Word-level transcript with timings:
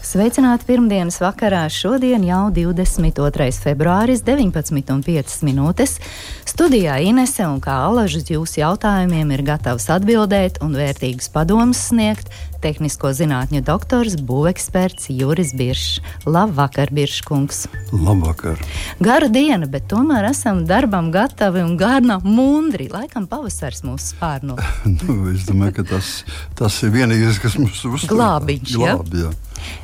Sveicināti 0.00 0.64
pirmdienas 0.64 1.18
vakarā. 1.20 1.66
Šodien 1.68 2.22
jau 2.24 2.46
22. 2.56 3.50
februāris, 3.60 4.22
19,5 4.24 5.42
minūtes. 5.44 5.98
Studijā 6.48 6.96
Inese 7.04 7.44
un 7.44 7.60
kā 7.60 7.74
alažas 7.84 8.30
jūsu 8.32 8.62
jautājumiem 8.62 9.34
ir 9.36 9.44
gatavs 9.44 9.90
atbildēt 9.92 10.62
un 10.64 10.72
vērtīgus 10.78 11.28
padomus 11.34 11.84
sniegt 11.90 12.32
tehnisko 12.60 13.12
zinātņu 13.16 13.62
doktors, 13.64 14.16
būveksperts 14.28 15.08
Juris 15.12 15.52
Biršs. 15.56 16.00
Labvakar, 16.28 16.92
Birškungs! 16.92 17.66
Labvakar! 17.92 18.60
Gara 19.00 19.28
diena, 19.32 19.68
bet 19.70 19.88
tomēr 19.92 20.30
esam 20.30 20.64
darbam 20.68 21.10
gatavi 21.14 21.64
un 21.64 21.76
gārnā 21.80 22.20
mundri. 22.24 22.90
Laikam 22.92 23.28
pavasars 23.30 23.84
mūs 23.86 24.10
spārno. 24.14 24.58
nu, 24.96 25.20
es 25.32 25.46
domāju, 25.48 25.80
ka 25.80 25.86
tas, 25.94 26.12
tas 26.58 26.80
ir 26.84 26.92
vienīgais, 26.96 27.40
kas 27.42 27.56
mums 27.60 27.80
uztur. 27.84 28.16
Glābiņš, 28.16 28.76
Glāb, 28.76 29.16
ja? 29.16 29.32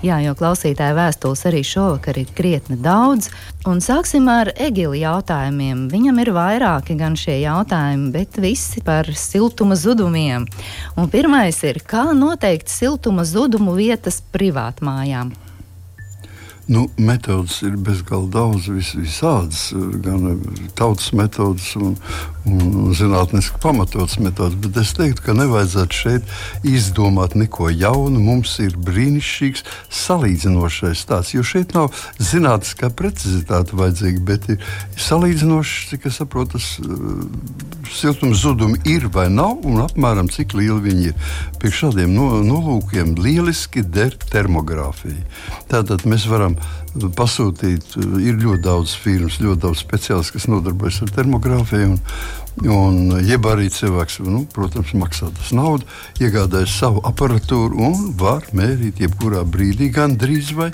Jā, 0.05 0.19
jo 0.25 0.35
klausītāju 0.39 0.97
vēstules 0.99 1.45
arī 1.49 1.63
šovakar 1.67 2.19
ir 2.21 2.33
krietni 2.37 2.77
daudz. 2.81 3.31
Un 3.67 3.81
sāksim 3.85 4.29
ar 4.31 4.53
Egilu 4.55 4.97
jautājumiem. 4.99 5.87
Viņam 5.93 6.21
ir 6.23 6.33
vairāki 6.37 6.99
gan 6.99 7.17
šie 7.19 7.41
jautājumi, 7.43 8.13
bet 8.15 8.39
visi 8.43 8.83
par 8.87 9.09
siltuma 9.17 9.79
zudumiem. 9.79 10.47
Un 10.97 11.11
pirmais 11.13 11.63
ir, 11.67 11.83
kā 11.87 12.11
noteikt 12.17 12.73
siltuma 12.73 13.27
zudumu 13.27 13.79
vietas 13.79 14.23
privātmājām? 14.35 15.35
Nu, 16.67 16.89
metodas 16.99 17.61
ir 17.63 17.77
bezgalīgi 17.79 18.33
daudz, 18.35 18.65
vis, 18.75 18.89
visādas, 18.99 19.69
gan 20.03 20.41
tautas 20.75 21.13
metodas, 21.15 21.69
un, 21.79 21.93
un, 22.43 22.89
zinātniski 22.91 23.61
pamatotas 23.63 24.17
metodas. 24.19 24.57
Bet 24.65 24.81
es 24.83 24.91
teiktu, 24.99 25.23
ka 25.23 25.37
nevajadzētu 25.39 25.99
šeit 26.01 26.35
izdomāt 26.67 27.37
neko 27.39 27.71
jaunu. 27.71 28.19
Mums 28.19 28.57
ir 28.65 28.75
brīnišķīgs 28.83 29.63
salīdzinošais 29.95 31.05
tāds, 31.07 31.31
jo 31.37 31.45
šeit 31.47 31.77
nav 31.79 31.95
zinātniskā 32.19 32.91
precizitāte 32.99 33.79
vajadzīga, 33.79 34.25
bet 34.27 34.51
ir 34.57 34.75
salīdzinošs, 35.07 35.77
cik 35.93 36.11
es 36.11 36.19
saprotu, 36.19 36.59
tas 36.59 36.73
uh, 36.83 37.23
siltums 37.95 38.43
zudumi 38.43 38.83
ir 38.91 39.07
vai 39.15 39.29
nav, 39.31 39.63
un 39.63 39.85
apmēram 39.85 40.27
cik 40.35 40.59
lieli 40.59 40.83
viņi 40.89 41.09
ir. 41.13 41.31
Pie 41.63 41.71
šādiem 41.71 42.11
no, 42.11 42.29
nolūkiem 42.43 43.15
lieliski 43.23 43.87
der 43.87 44.19
termogrāfija. 44.35 45.23
Tātad 45.71 46.03
mēs 46.11 46.27
varam 46.31 46.56
pasūtīt. 47.17 47.97
Ir 48.23 48.41
ļoti 48.43 48.63
daudz 48.65 48.97
firmas, 49.01 49.41
ļoti 49.43 49.63
daudz 49.67 49.83
speciālistu, 49.85 50.39
kas 50.39 50.49
nodarbojas 50.51 51.03
ar 51.05 51.15
termogrāfiju. 51.19 51.95
Un, 51.95 52.01
Un, 52.65 53.11
jeb 53.21 53.45
arī 53.51 53.67
cilvēks, 53.69 54.23
nu, 54.25 54.47
protams, 54.49 54.95
maksā 54.97 55.29
tas 55.37 55.51
naudu, 55.53 55.85
iegādājas 56.25 56.73
savu 56.81 57.03
aparatūru 57.05 57.83
un 57.85 58.07
var 58.17 58.47
mērīt 58.57 59.03
jebkurā 59.05 59.43
brīdī 59.45 59.91
gandrīz 59.93 60.55
vai 60.57 60.71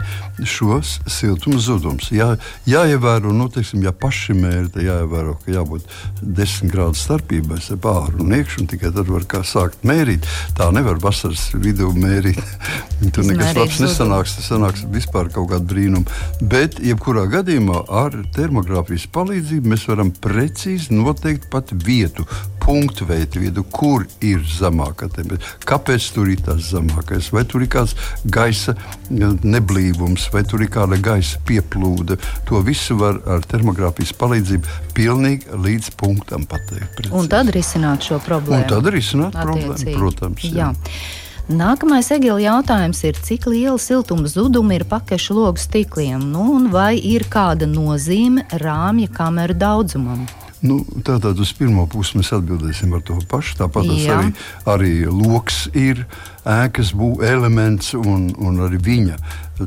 šos 0.47 1.01
siltuma 1.11 1.59
zudumus. 1.59 2.13
Jā, 2.15 2.37
jāievēro, 2.71 3.33
nu, 3.35 3.49
teiksim, 3.51 3.83
ja 3.83 3.91
paši 3.91 4.37
mēri, 4.39 4.71
tad 4.71 4.87
jāievēro, 4.87 5.35
ka 5.43 5.57
jābūt 5.57 5.91
10 6.23 6.71
grādu 6.71 7.01
starpībai 7.01 7.59
starp 7.65 7.91
āru 7.91 8.23
un 8.23 8.39
iekšā, 8.39 8.63
un 8.63 8.71
tikai 8.71 8.95
tad 8.95 9.11
var 9.11 9.27
kā 9.35 9.43
sākt 9.43 9.83
mērīt. 9.83 10.31
Tā 10.55 10.71
nevar 10.71 11.03
vasaras 11.03 11.49
vidū 11.59 11.91
mērīt. 11.99 12.39
Tur 13.13 13.27
nekas 13.27 13.59
labs 13.59 13.83
nesanāks, 13.83 14.37
tas 14.39 14.53
sanāks 14.53 14.87
vispār 14.95 15.33
kaut 15.35 15.51
kāda 15.51 15.67
brīnuma. 15.75 16.23
Bet, 16.39 16.79
jebkurā 16.79 17.27
gadījumā, 17.33 17.83
ar 17.91 18.15
termogrāfijas 18.39 19.11
palīdzību 19.11 19.75
mēs 19.75 19.91
varam 19.91 20.15
precīzi 20.23 20.95
noteikt 20.95 21.51
pat 21.51 21.72
vietu, 21.73 22.25
punktu 22.63 23.07
veidu 23.09 23.43
vietu, 23.43 23.65
kur 23.75 24.05
ir 24.23 24.43
zemākā 24.47 25.09
temperatūra. 25.13 25.59
Kāpēc 25.67 26.09
tur 26.15 26.31
ir 26.31 26.43
tas 26.47 26.69
zemākais? 26.71 27.31
Vai 27.35 27.45
tur 27.49 27.65
ir 27.65 27.71
kāds 27.73 27.97
gaisa 28.25 28.77
neblīvums, 29.11 30.29
vai 30.35 30.45
tur 30.49 30.63
ir 30.63 30.71
kāda 30.73 30.99
gaisa 31.03 31.41
pieplūde. 31.49 32.19
To 32.51 32.63
visu 32.67 32.99
var 33.01 33.19
ar 33.27 33.43
termogrāfijas 33.49 34.15
palīdzību 34.21 34.79
pilnīgi 34.97 35.59
līdz 35.65 35.91
punktam 35.99 36.47
pateikt. 36.47 36.95
Precīzi. 36.99 37.17
Un 37.19 37.33
tad 37.33 37.51
risināt 37.55 38.07
šo 38.07 38.23
problēmu. 38.23 38.63
Un 38.63 38.71
tad 38.71 38.93
risināt 38.95 39.37
problēmu, 39.41 39.99
protams. 39.99 40.47
Jā. 40.47 40.71
Jā. 40.73 41.21
Nākamais 41.51 42.07
egila 42.15 42.39
jautājums 42.39 43.01
ir, 43.03 43.17
cik 43.19 43.49
liela 43.51 43.79
siltuma 43.83 44.31
zuduma 44.31 44.77
ir 44.77 44.85
pakaļšu 44.87 45.35
logu 45.35 45.59
stikliem, 45.59 46.23
nu, 46.31 46.47
un 46.55 46.71
vai 46.71 46.95
ir 46.97 47.27
kāda 47.27 47.67
nozīme 47.67 48.47
rāmja 48.63 49.11
kameru 49.11 49.59
daudzumam? 49.59 50.23
Nu, 50.63 50.79
tātad 51.03 51.41
uz 51.43 51.51
pirmo 51.59 51.89
pusi 51.91 52.21
mēs 52.21 52.31
atbildēsim 52.37 52.93
ar 52.95 53.03
to 53.07 53.17
pašu. 53.31 53.57
Tāpat 53.59 53.89
arī, 53.91 54.29
arī 54.71 54.93
lokus 55.11 55.65
ir 55.75 56.05
ēkas 56.47 56.93
būvniecības 56.95 57.33
elements 57.33 57.95
un, 57.99 58.29
un 58.39 58.63
arī 58.67 58.79
viņa 58.83 59.19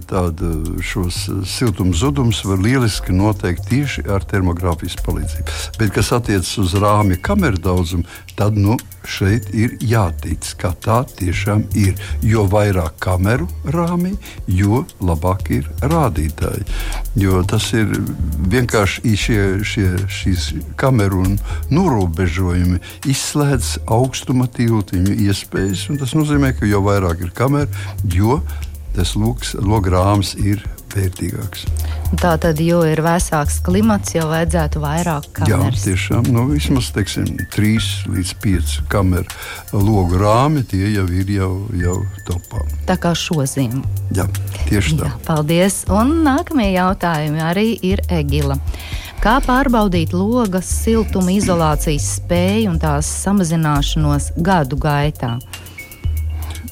tāda, 0.09 0.51
šos 0.83 1.25
siltuma 1.49 1.95
zudumus 1.97 2.43
var 2.45 2.61
lieliski 2.61 3.15
noteikt 3.15 3.69
tieši 3.69 4.05
ar 4.11 4.25
termogrāfijas 4.27 4.97
palīdzību. 5.05 5.55
Bet, 5.79 5.93
kas 5.95 6.11
attiecas 6.15 6.55
uz 6.61 6.75
rāmja 6.81 7.19
kameru 7.23 7.61
daudzumu, 7.61 8.05
tad 8.35 8.57
nu, 8.59 8.77
šeit 9.05 9.51
ir 9.55 9.75
jātic, 9.85 10.47
ka 10.59 10.73
tā 10.81 10.99
tiešām 11.17 11.65
ir. 11.77 11.95
Jo 12.25 12.45
vairāk 12.49 12.97
kameru 13.03 13.47
rāmī, 13.71 14.15
jo 14.49 14.83
labāk 15.03 15.51
ir 15.55 15.69
rādītāji. 15.81 16.65
Jo 17.21 17.43
tas 17.47 17.69
ir 17.77 17.91
vienkārši 18.51 19.15
šie, 19.15 19.41
šie, 19.63 19.87
šīs 20.11 20.49
kameru 20.79 21.23
norobežojumi 21.73 22.81
izslēdz 23.11 23.75
augstuma 23.85 24.49
tiltiņu 24.51 25.17
iespējas. 25.27 25.87
Tas 26.01 26.15
nozīmē, 26.17 26.55
ka 26.57 26.69
jo 26.69 26.83
vairāk 26.85 27.27
ir 27.27 27.35
kameru, 27.35 27.85
jo 28.03 28.41
tas 28.95 29.15
logrāms 29.15 30.35
ir 30.39 30.63
vērtīgāks. 30.95 31.65
Tā 32.21 32.35
tad, 32.41 32.59
jo 32.63 32.81
ir 32.87 33.01
vēsāks 33.03 33.57
klimats, 33.65 34.13
jau 34.15 34.27
vajadzētu 34.29 34.81
vairāk 34.83 35.27
kameras. 35.39 35.81
Jā, 35.83 35.91
tiešām 35.91 36.29
nu, 36.31 36.45
vismaz 36.53 36.91
teiksim, 36.95 37.27
3 37.55 38.11
līdz 38.13 38.33
5 38.43 38.75
kameru 38.91 39.75
logu 39.75 40.19
rāmi, 40.21 40.63
tie 40.69 40.93
jau 40.93 41.05
ir 41.11 41.31
jau, 41.35 41.51
jau 41.75 41.97
topā. 42.27 42.63
Tā 42.87 42.97
kā 43.01 43.15
šoziem. 43.17 43.81
Jā, 44.15 44.27
tieši 44.69 44.99
tā. 45.01 45.09
Jā, 45.09 45.23
paldies. 45.27 45.81
Un 45.91 46.21
nākamie 46.25 46.71
jautājumi 46.75 47.43
arī 47.43 47.67
ir 47.83 48.03
Egila. 48.13 48.59
Kā 49.23 49.39
pārbaudīt 49.41 50.13
logas 50.13 50.69
siltuma 50.83 51.33
izolācijas 51.33 52.19
spēju 52.19 52.69
un 52.75 52.79
tās 52.83 53.09
samazināšanos 53.23 54.35
gadu 54.45 54.77
gaitā? 54.79 55.37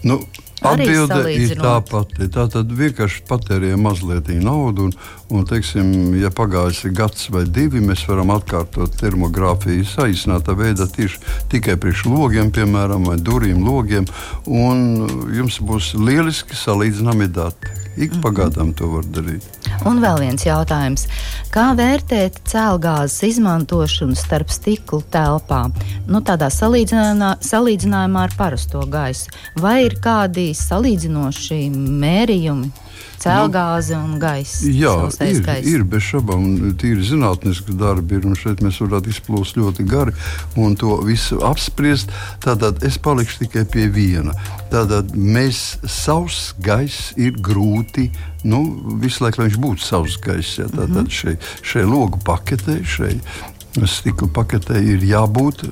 Nu, 0.04 0.20
Atbilde 0.64 1.34
ir 1.34 1.54
tā 1.60 1.76
pati. 1.88 2.28
Tā 2.32 2.46
tad 2.52 2.72
vienkārši 2.78 3.24
patērēja 3.30 3.78
mazliet 3.80 4.32
naudu. 4.44 4.88
Un, 4.88 4.96
un, 5.34 5.46
teiksim, 5.48 6.14
ja 6.20 6.32
pagājis 6.34 6.86
gads 6.96 7.30
vai 7.34 7.44
divi, 7.46 7.84
mēs 7.84 8.06
varam 8.10 8.32
atkārtot 8.36 8.96
termogrāfiju 9.00 9.86
saīsinātā 9.88 10.56
veidā 10.58 10.88
tieši 10.90 11.22
tikai 11.52 11.78
priekš 11.82 12.06
logiem, 12.10 12.52
piemēram, 12.56 13.08
vai 13.10 13.20
durvīm, 13.20 13.64
logiem. 13.68 14.08
Un 14.48 15.08
jums 15.36 15.60
būs 15.64 15.94
lieliski 16.00 16.58
salīdzināmi 16.58 17.30
dati. 17.34 17.80
Ik 17.94 18.16
pagādām 18.24 18.72
to 18.74 18.88
var 18.90 19.06
darīt. 19.06 19.46
Un 19.86 20.00
vēl 20.02 20.24
viens 20.24 20.46
jautājums. 20.48 21.06
Kā 21.54 21.68
vērtēt 21.78 22.40
cēlgāzes 22.50 23.20
izmantošanu 23.28 24.16
starp 24.18 24.50
stikla 24.50 25.04
telpām? 25.14 25.76
Nu, 26.10 26.24
tādā 26.26 26.48
salīdzinājumā, 26.50 27.36
salīdzinājumā 27.46 28.24
ar 28.26 28.34
parasto 28.40 28.82
gaisu. 28.90 29.30
Vai 29.62 29.84
ir 29.86 30.00
kādi 30.02 30.48
salīdzinoši 30.58 31.68
mērījumi? 31.78 32.72
Cēlgāze 33.22 33.94
un 33.96 34.18
gaisa. 34.20 34.66
Jā, 34.68 34.96
ir, 35.22 35.38
gaisa. 35.46 35.70
ir 35.70 35.86
bez 35.88 36.04
šaubām 36.10 36.74
tīri 36.82 37.06
zinātniski 37.08 37.78
darbi, 37.78 38.18
ir, 38.18 38.26
un 38.28 38.36
šeit 38.36 38.66
mēs 38.66 38.82
varētu 38.84 39.14
izplūst 39.14 39.62
ļoti 39.62 39.86
gari 39.88 40.18
un 40.60 40.74
to 40.80 40.98
visu 41.06 41.38
apspriest. 41.46 42.12
Tātad 42.44 42.82
es 42.84 42.98
palikšu 42.98 43.46
tikai 43.46 43.68
pie 43.70 43.88
viena. 43.94 44.34
Tātad 44.74 45.14
mēs 45.16 45.78
savs 45.86 46.50
gaiss 46.66 47.14
ir 47.16 47.38
grūti 47.38 48.10
nu, 48.44 48.62
visu 49.02 49.24
laiku, 49.24 49.42
lai 49.42 49.50
viņš 49.50 49.60
būtu 49.64 49.86
savs 49.86 50.18
gaiss. 50.24 50.60
Ja, 50.60 50.68
tātad 50.68 50.90
mm 50.90 51.06
-hmm. 51.06 51.10
šai, 51.20 51.36
šai 51.62 51.84
logu 51.88 52.20
paketē, 52.26 52.80
šai 52.84 53.18
stikla 53.90 54.28
paketē 54.34 54.78
ir 54.86 55.06
jābūt 55.08 55.64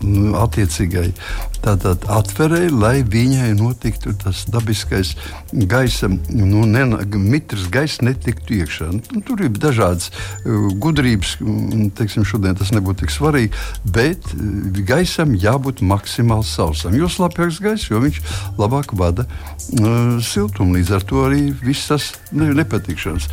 nu, 0.00 0.32
attiecīgai 0.40 1.10
tātad 1.64 2.04
atverēji, 2.10 2.72
lai 2.74 3.00
viņai 3.06 3.50
notiktu 3.58 4.14
tas 4.18 4.44
dabiskais 4.50 5.14
gaisa, 5.52 6.08
nu, 6.10 6.64
mitrs 7.20 7.68
gaisa 7.72 8.06
netiktu 8.06 8.60
iekšā. 8.60 8.90
Nu, 9.14 9.22
tur 9.26 9.42
ir 9.44 9.52
dažādas 9.54 10.10
uh, 10.10 10.70
gudrības, 10.80 11.36
teiksim, 11.98 12.26
šodien 12.28 12.58
tas 12.58 12.72
nebūtu 12.74 13.04
tik 13.04 13.14
svarīgi, 13.14 13.52
bet 13.94 14.32
uh, 14.34 14.80
gaisam 14.88 15.34
jābūt 15.38 15.84
maksimāli 15.86 16.46
sausam. 16.48 16.96
Jo 16.96 17.10
slapjāks 17.10 17.60
gaiss, 17.64 17.90
jo 17.90 18.00
viņš 18.02 18.20
labāk 18.60 18.94
vada 18.98 19.26
uh, 19.26 20.18
siltumu. 20.24 20.78
Līdz 20.78 20.94
ar 20.96 21.06
to 21.06 21.24
arī 21.26 21.42
viss 21.64 21.90
tas 21.90 22.12
ne, 22.32 22.52
nepatikšanas. 22.56 23.28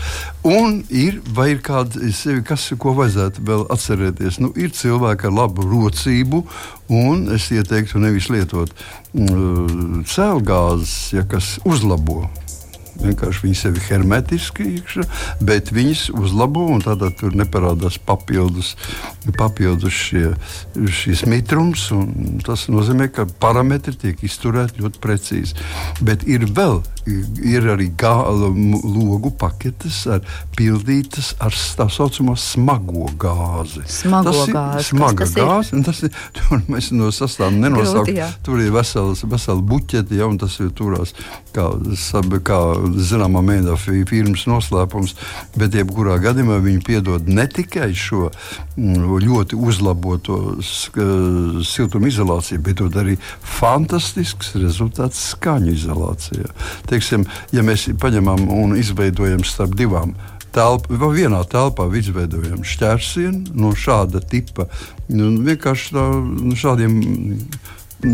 Un 0.48 0.82
ir, 0.90 1.22
vai 1.36 1.52
ir 1.56 1.62
kāda 1.66 2.12
sevi, 2.16 2.44
kas, 2.48 2.70
ko 2.80 2.96
vajadzētu 2.98 3.44
vēl 3.48 3.68
atcerēties? 3.74 4.42
Nu, 4.44 4.52
ir 4.60 4.74
cilvēki 4.76 5.30
ar 5.30 5.36
labu 5.36 5.66
rocību, 5.68 6.44
un 6.94 7.28
es 7.36 7.50
ieteiktu 7.52 8.00
nevis 8.00 8.17
lietot 8.34 8.74
mm, 9.14 10.04
cēlgāzes, 10.10 10.98
ja, 11.16 11.24
kas 11.30 11.56
uzlabo 11.68 12.26
vienkārši 13.02 13.44
viņi 13.46 13.58
sevi 13.58 13.84
hermetiski 13.88 14.68
iekšā, 14.78 15.06
bet 15.46 15.72
viņas 15.76 16.08
uzlabo 16.18 16.66
un 16.74 16.84
tādā 16.86 17.12
tur 17.18 17.36
neparādās 17.38 18.00
papildus, 18.02 18.74
papildus 19.38 19.94
šie, 19.94 20.32
šīs 20.76 21.26
mitrums. 21.30 21.88
Tas 22.48 22.68
nozīmē, 22.72 23.10
ka 23.14 23.28
parametri 23.42 23.96
tiek 24.02 24.24
izturēti 24.26 24.84
ļoti 24.84 25.04
precīzi. 25.04 25.68
Bet 26.02 26.26
ir 26.30 26.48
vēl, 26.50 26.82
ir 27.08 27.68
arī 27.72 27.88
gāla, 27.98 28.50
logu 28.52 29.32
paketes 29.40 30.02
ar 30.12 30.24
pildītas 30.58 31.34
ar 31.44 31.56
tā 31.78 31.88
saucamo 31.92 32.36
smago 32.40 33.08
gāzi. 33.20 33.84
Smago 33.92 34.34
tas 34.34 34.54
gāzi. 34.54 34.82
Ir 34.82 34.88
smaga 34.90 35.28
gāze, 35.32 35.82
tas 35.88 36.04
ir, 36.06 36.12
tur 36.38 36.64
mēs 36.68 36.92
no 36.96 37.12
sastāvam 37.16 37.60
nenosaucam. 37.64 38.34
Tur 38.46 38.62
ir 38.64 38.74
vesels, 38.76 39.24
vesela 39.30 39.64
buķeti, 39.64 40.20
ja, 40.20 40.28
un 40.30 40.40
tas 40.42 40.58
ir 40.64 40.72
turās 40.78 41.14
kā, 41.56 41.70
kā 42.46 42.60
zināmā 43.10 43.44
veidā 43.48 43.78
firmas 43.80 44.46
noslēpums, 44.50 45.16
bet 45.58 45.78
jebkurā 45.78 46.18
gadījumā 46.24 46.60
viņi 46.64 46.84
piedod 46.86 47.30
ne 47.32 47.48
tikai 47.50 47.90
šo 47.98 48.28
mm, 48.76 49.18
ļoti 49.24 49.58
uzlaboto 49.58 50.58
siltumizolāciju, 51.68 52.62
bet 52.66 52.84
arī 52.98 53.18
fantastisks 53.58 54.54
rezultāts 54.60 55.24
skaņu 55.34 55.74
izolācijā. 55.74 56.52
Teiksim, 56.98 57.28
ja 57.54 57.62
mēs 57.62 57.86
paņemam 58.02 58.48
un 58.50 58.74
izveidojam 58.80 59.44
starp 59.46 59.76
divām 59.78 60.16
telpa, 60.56 60.98
vai 60.98 61.12
vienā 61.20 61.44
telpā 61.46 61.86
izveidojam 61.94 62.64
šķērsienu 62.66 63.54
no 63.54 63.76
šāda 63.78 64.24
tipa, 64.26 64.66
nu, 65.14 65.30
vienkārši 65.46 65.94
no 65.94 66.06
nu, 66.26 66.56
šādiem 66.58 66.96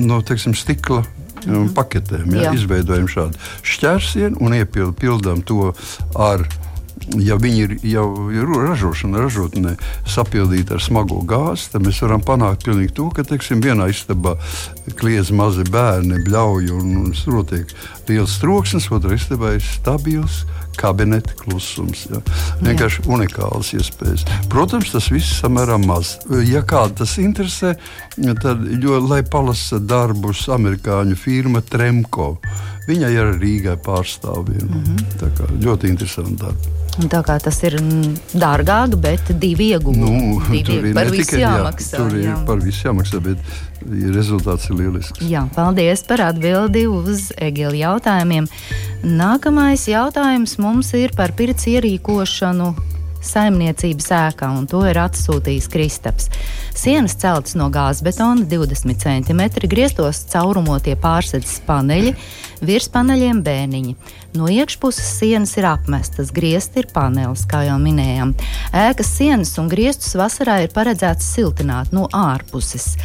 no, 0.03 0.19
teiksim, 0.21 0.51
stikla 0.51 1.05
-hmm. 1.45 1.71
paketēm. 1.77 2.35
Ja, 2.35 2.51
izveidojam 2.53 3.07
šādu 3.07 3.39
šķērsienu 3.63 4.43
un 4.43 4.57
iepildām 4.59 5.43
to 5.47 5.71
ar 6.15 6.43
ja 7.19 7.37
viņi 7.39 7.63
ir 7.65 7.75
jau 7.93 8.07
ir 8.33 8.47
ražošana, 8.47 9.23
ražotnē 9.25 9.75
sapildīta 10.09 10.77
ar 10.77 10.83
smago 10.83 11.21
gāzi, 11.27 11.69
tad 11.73 11.85
mēs 11.85 12.01
varam 12.03 12.23
panākt 12.23 12.69
to, 12.95 13.09
ka 13.13 13.25
teiksim, 13.27 13.61
vienā 13.63 13.89
istabā 13.91 14.35
kliedz 14.99 15.31
mazi 15.31 15.65
bērni, 15.69 16.23
bļauj 16.25 16.71
un, 16.73 16.97
un 17.03 17.13
notiek 17.35 17.69
liels 18.09 18.39
troksnis, 18.41 18.91
otrā 18.93 19.17
istabā 19.17 19.55
ir 19.57 19.63
stabils 19.65 20.43
kabineta 20.77 21.33
klusums. 21.37 22.07
Ja. 22.09 22.21
Vienkārši 22.63 23.03
Jā. 23.03 23.07
unikāls 23.13 23.73
iespējas. 23.77 24.25
Protams, 24.51 24.91
tas 24.93 25.09
viss 25.13 25.39
samērā 25.41 25.77
maz. 25.81 26.15
Ja 26.49 26.63
kādu 26.65 27.03
tas 27.03 27.17
interesē, 27.21 27.75
tad, 28.41 28.65
jo, 28.81 28.99
lai 29.05 29.21
palasa 29.23 29.79
darbus 29.79 30.47
amerikāņu 30.53 31.17
firma 31.19 31.61
Tremko, 31.61 32.35
viņai 32.89 33.11
ir 33.13 33.35
Rīgai 33.41 33.77
pārstāvjiem. 33.85 34.69
Mm 34.69 34.87
-hmm. 34.87 35.19
Tā 35.21 35.29
kā 35.37 35.51
ļoti 35.67 35.93
interesanti 35.93 36.41
darbi. 36.41 36.82
Un 37.01 37.09
tā 37.09 37.23
kā 37.25 37.39
tas 37.41 37.57
ir 37.65 37.79
dārgāk, 38.37 38.93
bet 39.01 39.31
divi 39.41 39.71
ieguvumi. 39.73 40.03
Nu, 40.03 40.39
divi 40.45 40.63
tur 40.67 40.87
ir 40.89 40.97
par 40.97 41.09
visu 41.13 41.39
jāmaksā. 41.41 41.97
Jā, 41.97 42.01
tur 42.03 42.17
ir 42.19 42.27
jā. 42.27 42.35
par 42.45 42.61
visu 42.61 42.87
jāmaksā, 42.87 43.21
bet 43.25 43.53
rezultāts 44.13 44.69
ir 44.69 44.77
lielisks. 44.77 45.25
Jā, 45.25 45.47
paldies 45.55 46.05
par 46.07 46.27
atbildi 46.29 46.85
uz 46.91 47.31
Egila 47.33 47.75
jautājumiem. 47.79 48.49
Nākamais 49.03 49.87
jautājums 49.89 50.59
mums 50.61 50.93
ir 50.99 51.15
par 51.17 51.33
pirts 51.37 51.65
ierīkošanu 51.71 52.73
saimniecības 53.23 54.09
ēkā, 54.17 54.49
un 54.57 54.67
to 54.69 54.83
ir 54.87 54.99
atsūtījis 54.99 55.69
Kristaps. 55.71 56.29
Sienas 56.75 57.15
celtas 57.19 57.55
no 57.59 57.69
gāzbetona 57.73 58.45
20 58.49 58.99
cm, 58.99 59.43
grieztos 59.71 60.23
caurumotie 60.31 60.95
pārsedzes 60.99 61.61
paneļi, 61.67 62.13
virs 62.67 62.89
paneļiem 62.93 63.41
bēniņi. 63.45 63.95
No 64.33 64.47
iekšpuses 64.49 65.09
sienas 65.19 65.51
ir 65.59 65.67
apmestas, 65.69 66.31
griezti 66.33 66.81
ir 66.81 66.87
panelis, 66.93 67.43
kā 67.49 67.63
jau 67.67 67.75
minējām. 67.81 68.31
Ēkas 68.73 69.11
sienas 69.19 69.51
un 69.61 69.67
griestus 69.69 70.15
vasarā 70.17 70.63
ir 70.63 70.73
paredzēts 70.73 71.27
siltināt 71.35 71.93
no 71.93 72.07
ārpuses. 72.17 72.95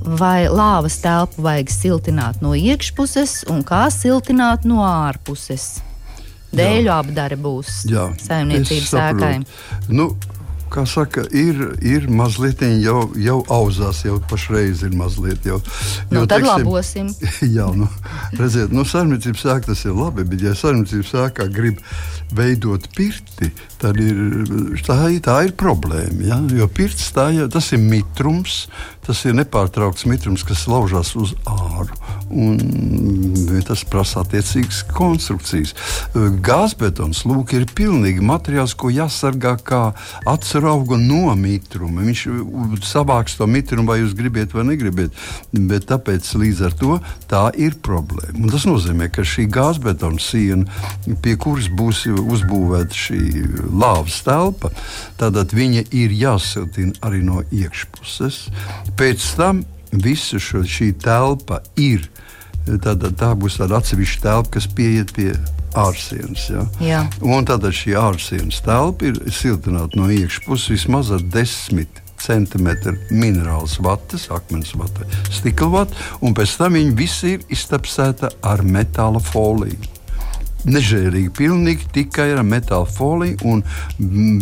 Vai 0.00 0.48
lāvas 0.48 0.96
telpu 1.04 1.44
vajag 1.44 1.74
siltināt 1.74 2.40
no 2.44 2.54
iekšpuses 2.56 3.42
un 3.52 3.60
kā 3.68 3.84
siltināt 3.92 4.64
no 4.68 4.80
ārpuses? 4.86 5.76
dēļu 6.54 6.92
apdare 6.92 7.36
būs 7.36 7.82
saimniecības 8.24 8.94
ēkai. 9.02 9.32
Nu, 9.92 10.10
kā 10.72 10.84
saka, 10.88 11.24
ir, 11.34 11.60
ir 11.84 12.08
mazliet 12.12 12.62
jau, 12.82 13.08
jau 13.18 13.38
auzās, 13.52 14.02
jau 14.06 14.18
pašreiz 14.30 14.82
ir 14.86 14.94
mazliet. 14.98 15.46
Jau, 15.48 15.60
nu, 16.10 16.20
jo, 16.20 16.26
tad 16.26 16.42
teiksim, 16.42 16.50
labosim. 16.50 17.10
jā, 17.58 17.68
nu, 17.76 17.88
redziet, 18.38 18.74
nu, 18.74 18.84
saimniecības 18.88 19.44
sēkā 19.46 19.70
tas 19.70 19.84
ir 19.86 19.96
labi, 19.98 20.26
bet 20.28 20.44
ja 20.44 20.54
saimniecības 20.58 21.12
sēkā 21.14 21.48
grib 21.54 21.82
veidot 22.36 22.84
pirti, 22.96 23.50
tad 23.80 24.00
ir, 24.02 24.18
tā, 24.84 25.00
tā 25.24 25.38
ir 25.48 25.54
problēma. 25.58 26.20
Ja? 26.28 26.40
Jo 26.52 26.68
pirts 26.72 27.10
tā, 27.16 27.30
ja, 27.36 27.48
tas 27.52 27.72
ir 27.72 27.82
mitrums, 27.82 28.66
tas 29.08 29.24
ir 29.24 29.36
nepārtraukts 29.38 30.04
mitrums, 30.08 30.44
kas 30.44 30.66
laužās 30.68 31.14
uz 31.16 31.32
āru. 31.48 31.94
Un, 32.28 32.58
tas 33.64 33.80
prasa 33.88 34.20
attiecīgas 34.20 34.82
konstrukcijas. 34.92 35.72
Gāzbetons 36.44 37.22
lūk, 37.24 37.54
ir 37.56 37.64
pilnīgi 37.72 38.24
materiāls, 38.24 38.74
ko 38.76 38.90
jāsargā 38.92 39.54
kā 39.64 39.80
atceru 40.28 40.68
auga 40.74 40.98
no 41.00 41.32
mitruma. 41.40 42.04
Viņš 42.04 42.26
savāks 42.84 43.38
to 43.38 43.48
mitrumu, 43.48 43.88
vai 43.88 44.02
jūs 44.02 44.12
gribat 44.18 44.52
vai 44.56 44.66
negribat. 44.68 45.16
Bet 45.52 45.88
tāpēc 45.88 46.28
līdz 46.36 46.62
ar 46.68 46.76
to 46.76 46.98
tā 47.30 47.46
ir 47.56 47.78
problēma. 47.84 48.42
Un 48.42 48.52
tas 48.52 48.68
nozīmē, 48.68 49.08
ka 49.12 49.24
šī 49.24 49.46
gāzbetona 49.52 50.20
siena, 50.20 50.68
pie 51.24 51.38
kuras 51.40 51.70
būs 51.72 52.04
uzbūvēta 52.12 53.02
šī 53.06 53.22
lāvas 53.72 54.20
telpa, 54.26 54.72
tad 55.16 55.56
viņa 55.56 55.86
ir 55.96 56.12
jāsiltina 56.12 56.92
arī 57.08 57.24
no 57.24 57.40
iekšpuses. 57.48 58.44
Pēc 58.98 59.24
tam 59.38 59.62
visa 59.92 60.40
šo, 60.42 60.64
šī 60.66 60.92
telpa 61.02 61.60
ir. 61.78 62.08
Tad, 62.82 63.04
tā 63.16 63.30
būs 63.38 63.60
tāda 63.60 63.78
atsevišķa 63.78 64.24
telpa, 64.24 64.50
kas 64.58 64.66
pieiet 64.76 65.14
pie 65.16 65.30
ārsienas. 65.78 66.48
Ja? 66.50 66.64
Jā. 66.82 67.04
Un 67.22 67.46
tad 67.48 67.64
šī 67.64 67.94
ārsienas 68.00 68.58
telpa 68.64 69.08
ir 69.08 69.20
siltināta 69.32 70.00
no 70.00 70.10
iekšpuses 70.12 70.74
vismaz 70.74 71.12
ar 71.14 71.22
desmit 71.32 72.02
centimetru 72.18 72.96
minerāls 73.14 73.76
vatas, 73.84 74.26
akmens 74.34 74.74
vata, 74.74 75.06
stikla 75.30 75.68
vata, 75.76 76.08
un 76.20 76.34
pēc 76.34 76.56
tam 76.58 76.74
viņi 76.74 76.96
visi 76.98 77.36
ir 77.36 77.46
iztapsēti 77.54 78.32
ar 78.42 78.66
metāla 78.66 79.22
foliju 79.22 79.97
nežēlīgi, 80.68 81.32
pilnīgi 81.36 81.88
tikai 81.94 82.30
ar 82.36 82.44
metāla 82.46 82.88
foliju 82.88 83.38
un 83.48 83.62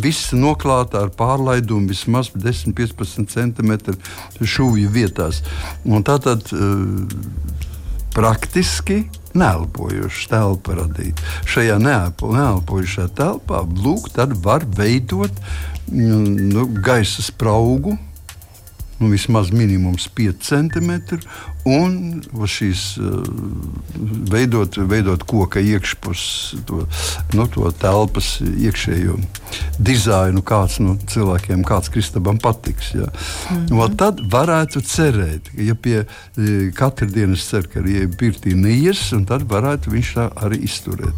viss 0.03 0.33
noklāta 0.37 1.05
ar 1.05 1.13
pārlaidumu 1.17 1.91
vismaz 1.93 2.33
10-15 2.35 3.31
cm 3.33 3.77
šūju 4.43 4.91
vietās. 4.93 5.43
Un 5.85 6.05
tātad 6.07 6.51
uh, 6.55 7.07
praktiski 8.17 9.05
neelpojoša 9.37 10.29
telpa 10.33 10.79
radīt. 10.79 11.21
Šajā 11.49 11.77
neelpojošā 11.83 13.11
telpā 13.17 13.63
lūk, 13.85 14.09
var 14.45 14.65
veidot 14.79 15.43
nu, 15.93 16.67
gaisa 16.83 17.23
spraugu 17.23 17.97
nu, 18.99 19.09
vismaz 19.13 19.51
minimums 19.53 20.09
5 20.17 20.47
cm, 20.47 20.93
un 21.67 22.23
šīs 22.47 22.83
uh, 23.03 23.25
veidot, 24.31 24.79
veidot 24.89 25.25
koka 25.27 25.61
iekšpusi, 25.61 26.63
to, 26.69 26.85
nu, 27.35 27.47
to 27.53 27.71
telpas 27.81 28.37
iekšējo 28.41 29.19
dizainu, 29.83 30.43
kāds 30.47 30.79
nu, 30.83 30.97
cilvēkiem, 31.11 31.65
kāds 31.67 31.91
Kristabam 31.93 32.39
patiks. 32.43 32.95
Ja. 32.95 33.11
Mm 33.11 33.67
-hmm. 33.67 33.83
Un 33.83 33.97
tad 33.97 34.21
varētu 34.33 34.81
cerēt, 34.81 35.51
ka 35.57 35.63
ja 35.63 35.75
pie 35.75 35.99
e, 35.99 36.71
katru 36.75 37.07
dienu 37.11 37.37
cer, 37.37 37.69
ka 37.69 37.81
ir 37.81 38.09
pirtī 38.09 38.55
neies, 38.55 39.13
un 39.13 39.25
tad 39.25 39.43
varētu 39.43 39.91
viņš 39.91 40.15
tā 40.15 40.31
arī 40.35 40.63
izturēt. 40.65 41.15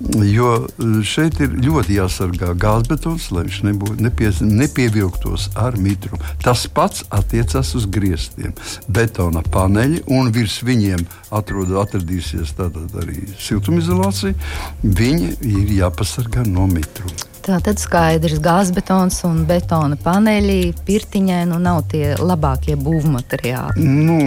Jo 0.00 0.52
eh, 0.64 1.00
šeit 1.04 1.40
ir 1.44 1.52
ļoti 1.60 1.98
jāsargā 1.98 2.54
gāzbetons, 2.60 3.28
lai 3.34 3.44
viņš 3.46 3.58
nebūtu 3.68 4.04
nepie, 4.06 4.30
nepievilktos 4.40 5.50
ar 5.60 5.76
mitru. 5.80 6.18
Tas 6.44 6.64
pats 6.72 7.04
attiecas 7.12 7.74
uz 7.76 7.84
griestiem. 7.84 8.54
Betona 8.88 9.44
paneļi 9.44 10.04
un 10.16 10.32
virs 10.32 10.60
viņiem 10.64 11.04
atrod, 11.36 11.74
atradīsies 11.84 12.56
arī 12.60 13.26
siltumizolācija. 13.38 14.34
Viņi 14.82 15.34
ir 15.52 15.76
jāpasargā 15.82 16.46
no 16.48 16.66
mitruma. 16.70 17.29
Tā 17.40 17.56
tad 17.64 17.80
skaidrs, 17.80 18.40
gāzbetons 18.44 19.22
un 19.24 19.44
betona 19.48 19.96
paneļi 20.00 20.74
pirtiņai 20.86 21.40
nu, 21.48 21.60
nav 21.62 21.86
tie 21.88 22.12
labākie 22.20 22.76
būvmateriāli. 22.76 23.80
Nu, 23.80 24.18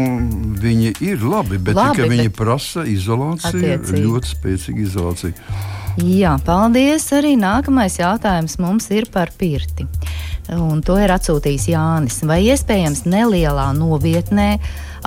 viņi 0.64 0.96
ir 1.06 1.22
labi, 1.22 1.60
bet 1.62 1.78
labi, 1.78 2.00
tikai 2.00 2.10
bet... 2.10 2.16
viņi 2.18 2.34
prasa 2.34 2.88
izolāciju, 2.90 3.78
ļoti 3.94 4.34
spēcīgu 4.34 4.86
izolāciju. 4.88 5.36
Jā, 6.02 6.34
paldies. 6.42 7.06
Arī 7.14 7.36
nākamais 7.38 8.00
jautājums 8.00 8.58
mums 8.58 8.90
ir 8.90 9.06
par 9.14 9.30
pirti. 9.38 9.86
Un 10.50 10.82
to 10.82 10.98
ir 10.98 11.14
atsūtījis 11.14 11.68
Jānis. 11.70 12.18
Vai 12.26 12.42
iespējams 12.50 13.06
nelielā 13.06 13.70
novietnē? 13.78 14.56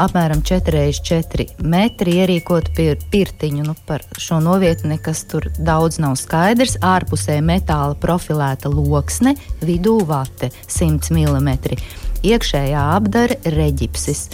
Apmēram 0.00 0.42
4x4 0.46 1.46
metri 1.64 2.16
ierīkot 2.20 2.70
pir 2.76 3.00
pirtiņu. 3.12 3.64
Nu, 3.66 3.74
par 3.88 4.04
šo 4.20 4.38
novietni 4.44 4.94
nekas 4.94 5.24
tur 5.30 5.48
daudz 5.56 6.00
nav 6.02 6.16
skaidrs. 6.20 6.76
Ārpusē 6.84 7.38
metāla 7.44 7.96
profilēta 8.00 8.70
loksne, 8.72 9.36
vidū 9.64 9.98
vate 10.08 10.52
100 10.68 11.14
mm. 11.16 11.80
Iekšējā 12.26 12.84
apdara 12.96 13.40
reģipsis. 13.56 14.28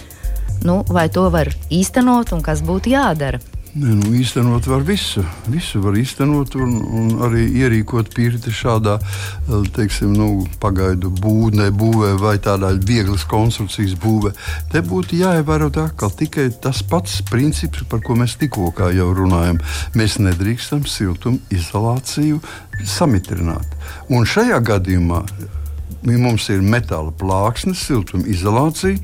Nu, 0.66 0.82
vai 0.86 1.08
to 1.10 1.26
var 1.34 1.50
īstenot 1.74 2.34
un 2.36 2.44
kas 2.44 2.62
būtu 2.66 2.92
jādara? 2.94 3.42
Ne, 3.72 3.94
nu, 3.96 4.10
īstenot 4.12 4.66
var 4.68 4.82
visu. 4.84 5.22
Visu 5.48 5.80
var 5.80 5.94
īstenot 5.96 6.58
un, 6.60 6.74
un 6.92 7.06
arī 7.24 7.46
ierīkot 7.56 8.10
pirti 8.12 8.52
šādā 8.52 8.98
eh, 9.00 9.62
teiksim, 9.72 10.10
nu, 10.12 10.26
pagaidu 10.60 11.08
būvnē, 11.16 11.70
būvē 11.80 12.10
vai 12.20 12.34
tādā 12.44 12.74
vieglas 12.76 13.24
konstrukcijas 13.30 13.94
būvē. 14.02 14.34
Te 14.74 14.82
būtu 14.84 15.16
jāievēro 15.22 15.70
tikai 15.72 16.50
tas 16.60 16.82
pats 16.84 17.22
princips, 17.30 17.86
par 17.88 18.04
ko 18.04 18.18
mēs 18.20 18.36
tikko 18.36 18.74
jau 18.92 19.08
runājam. 19.16 19.62
Mēs 19.96 20.18
nedrīkstam 20.20 20.84
siltumu 20.84 21.40
izolāciju 21.48 22.42
samitrināt. 22.84 23.72
Un 24.12 24.28
šajā 24.28 24.60
gadījumā 24.68 25.24
mums 26.06 26.48
ir 26.52 26.62
metāla 26.64 27.12
plāksnes, 27.18 27.82
siltumizolācija, 27.88 28.98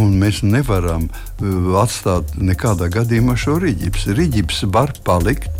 un 0.00 0.14
mēs 0.20 0.42
nevaram 0.46 1.08
uh, 1.08 1.72
atstāt 1.82 2.36
nekādā 2.38 2.90
gadījumā 2.94 3.36
šo 3.40 3.58
rīģipsi. 3.64 4.14
Rīģips 4.18 4.64
var 4.74 4.94
palikt 5.06 5.50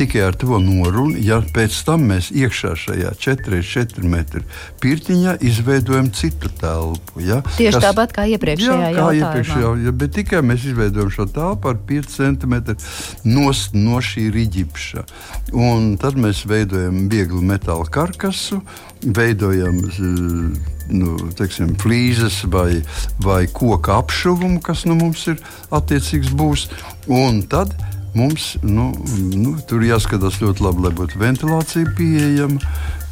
tikai 0.00 0.22
ar 0.22 0.36
to 0.38 0.58
norunu, 0.62 1.18
ja 1.20 1.40
pēc 1.54 1.74
tam 1.84 2.06
mēs 2.08 2.30
iekšā 2.32 2.72
šajā 2.78 3.10
4,4 3.20 4.06
metru 4.08 4.42
pirtiņā 4.80 5.36
izveidojam 5.44 6.10
citu 6.16 6.48
telpu. 6.60 7.20
Ja? 7.24 7.40
Tieši 7.58 7.74
Kas, 7.76 7.86
tāpat 7.88 8.14
kā 8.16 8.26
iepriekšējā 8.36 8.90
jā, 8.94 8.94
kā 8.96 9.08
iepriekšējā, 9.18 9.72
ja, 9.84 9.94
bet 10.02 10.14
tikai 10.16 10.42
mēs 10.46 10.64
izveidojam 10.70 11.12
šo 11.14 11.26
telpu 11.34 11.72
ar 11.72 11.80
5 11.90 12.16
cm 12.16 12.56
nost 13.28 13.76
no 13.76 14.00
šī 14.04 14.28
rīģipša. 14.36 15.04
Un 15.58 15.92
tad 16.00 16.16
mēs 16.20 16.46
veidojam 16.48 17.08
vieglu 17.10 17.42
metāla 17.44 17.84
karkasu, 17.90 18.62
veidojam 19.04 19.78
nu, 20.90 21.14
teiksim, 21.38 21.76
flīzes 21.80 22.42
vai, 22.50 22.82
vai 23.22 23.44
koka 23.46 24.00
apšuvumu, 24.00 24.58
kas 24.64 24.84
nu, 24.88 24.98
mums 24.98 25.26
ir 25.30 25.38
attiecīgs 25.70 26.34
būs. 26.36 26.68
Un 27.06 27.42
tad 27.50 27.76
Mums 28.10 28.56
nu, 28.66 28.88
nu, 29.38 29.52
tur 29.70 29.84
jāskatās 29.86 30.40
ļoti 30.42 30.64
labi, 30.64 30.82
lai 30.82 30.90
būtu 30.98 31.20
ventilācija 31.20 31.92
pieejama. 31.94 32.58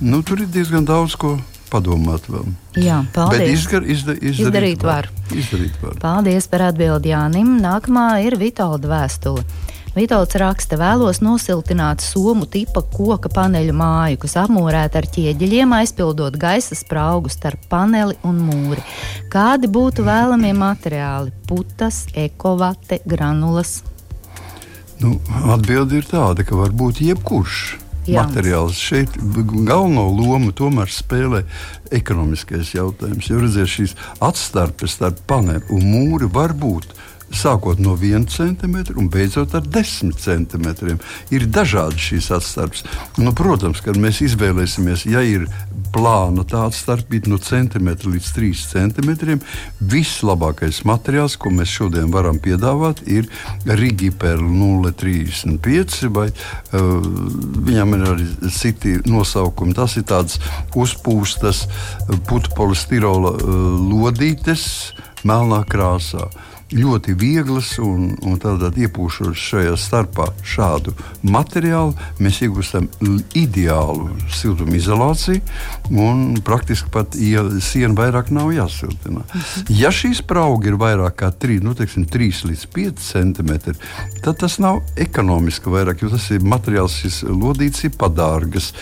Nu, 0.02 0.22
tur 0.26 0.42
ir 0.42 0.50
diezgan 0.50 0.86
daudz 0.88 1.14
ko 1.18 1.36
padomāt 1.70 2.26
vēl. 2.30 2.48
Jā, 2.80 3.02
paldies. 3.14 3.38
Bet 3.38 3.52
izgar, 3.52 3.86
izda, 3.86 4.16
izdarīt, 4.16 4.48
izdarīt 4.48 4.86
var. 4.86 5.08
var. 5.10 5.38
Izdarīt 5.38 5.78
var. 5.84 5.96
Paldies 6.02 6.48
par 6.50 6.66
atbildi 6.70 7.12
Jānim. 7.12 7.58
Nākamā 7.62 8.08
ir 8.26 8.38
Vitalda 8.40 8.90
vēstule. 8.90 9.44
Vitāls 9.96 10.34
raksta, 10.38 10.76
vēlos 10.78 11.22
nosiltināt 11.24 12.02
somu 12.04 12.46
tipa 12.50 12.82
koka 12.92 13.30
paneļu 13.32 13.74
māju, 13.76 14.18
kas 14.24 14.36
apmūrēta 14.44 15.00
ar 15.00 15.08
ķieģeļiem, 15.14 15.72
aizpildot 15.80 16.36
gaisa 16.38 16.76
spraugu 16.78 17.32
starp 17.32 17.64
paneli 17.70 18.18
un 18.28 18.42
mūri. 18.44 18.84
Kādi 19.32 19.70
būtu 19.72 20.04
vēlamie 20.06 20.52
materiāli? 20.56 21.32
Putas, 21.48 22.04
ekovate, 22.14 23.00
granulas. 23.08 23.80
Nu, 25.00 25.16
Atbilde 25.54 26.02
ir 26.02 26.08
tāda, 26.10 26.44
ka 26.44 26.58
var 26.58 26.74
būt 26.74 27.02
jebkurš. 27.06 27.60
Jā. 28.08 28.22
Materiāls 28.24 28.78
šeit 28.80 29.12
galveno 29.20 30.06
lomu 30.16 30.54
tomēr 30.56 30.88
spēlē 30.88 31.42
ekonomiskais 31.92 32.72
jautājums. 32.72 33.28
Jo 33.28 33.42
redziet, 33.42 33.68
šīs 33.68 33.92
atstarpes 34.24 34.96
starp 34.96 35.20
paneli 35.28 35.64
un 35.74 35.84
mūri 35.84 36.30
var 36.32 36.56
būt 36.56 36.94
sākot 37.34 37.80
no 37.82 37.94
1 37.96 38.26
cm 38.32 38.76
un 38.96 39.08
beidzot 39.12 39.54
ar 39.54 39.66
10 39.66 40.14
cm. 40.16 40.98
Ir 41.34 41.46
dažādi 41.52 42.00
šīs 42.00 42.30
atstarpes. 42.34 42.84
Nu, 43.20 43.34
protams, 43.36 43.82
kad 43.84 43.98
mēs 44.00 44.22
izvēlēsimies, 44.24 45.04
ja 45.08 45.22
ir 45.24 45.48
plāna 45.92 46.44
tāda 46.48 46.74
starpība 46.76 47.30
no 47.32 47.38
centimetra 47.42 48.10
līdz 48.12 48.32
3 48.36 48.64
cm, 48.72 49.38
vislabākais 49.92 50.82
materiāls, 50.88 51.38
ko 51.40 51.52
mēs 51.54 51.72
šodien 51.78 52.12
varam 52.12 52.40
piedāvāt, 52.42 53.02
ir 53.08 53.28
Rigiper 53.64 54.40
035 54.42 56.10
vai 56.14 56.28
uh, 56.30 56.82
viņam 57.68 57.96
ir 57.96 58.06
arī 58.12 58.28
citi 58.54 58.98
nosaukumi. 59.08 59.76
Tas 59.76 59.96
ir 60.00 60.06
tāds 60.08 60.40
uzpūstas 60.76 61.66
putu 62.28 62.52
polistirola 62.56 63.34
uh, 63.36 63.58
lodītes 63.88 64.68
melnā 65.26 65.64
krāsā 65.68 66.28
ļoti 66.72 67.14
vieglas 67.16 67.70
un, 67.80 68.10
un 68.28 68.36
tādā 68.40 68.68
iepūšošas 68.76 69.44
šajā 69.50 69.76
starpā 69.80 70.26
šādu 70.44 70.92
materiālu, 71.24 71.94
mēs 72.20 72.42
iegūstam 72.44 72.88
ideālu 73.38 74.10
siltumizolāciju 74.36 75.40
un 75.96 76.36
praktiski 76.44 76.92
pat 76.92 77.16
ja 77.16 77.46
siena 77.64 77.96
vairāk 77.96 78.28
nav 78.34 78.52
jāsiltina. 78.52 79.24
Mhm. 79.24 79.72
Ja 79.80 79.92
šīs 79.94 80.20
sprauga 80.20 80.68
ir 80.68 80.76
vairāk 80.80 81.16
kā 81.22 81.30
3, 81.32 81.62
nu, 81.64 81.72
teiksim, 81.78 82.04
3 82.10 82.44
līdz 82.50 82.66
5 82.76 83.04
cm, 83.06 83.52
tad 84.24 84.40
tas 84.42 84.58
nav 84.60 84.82
ekonomiski 85.00 85.72
vairāk, 85.72 86.04
jo 86.04 86.12
tas 86.12 86.28
ir 86.34 86.44
materiāls, 86.44 86.98
šis 87.00 87.22
lodīts 87.28 87.86
ir 87.88 87.96
padārgas. 87.96 88.72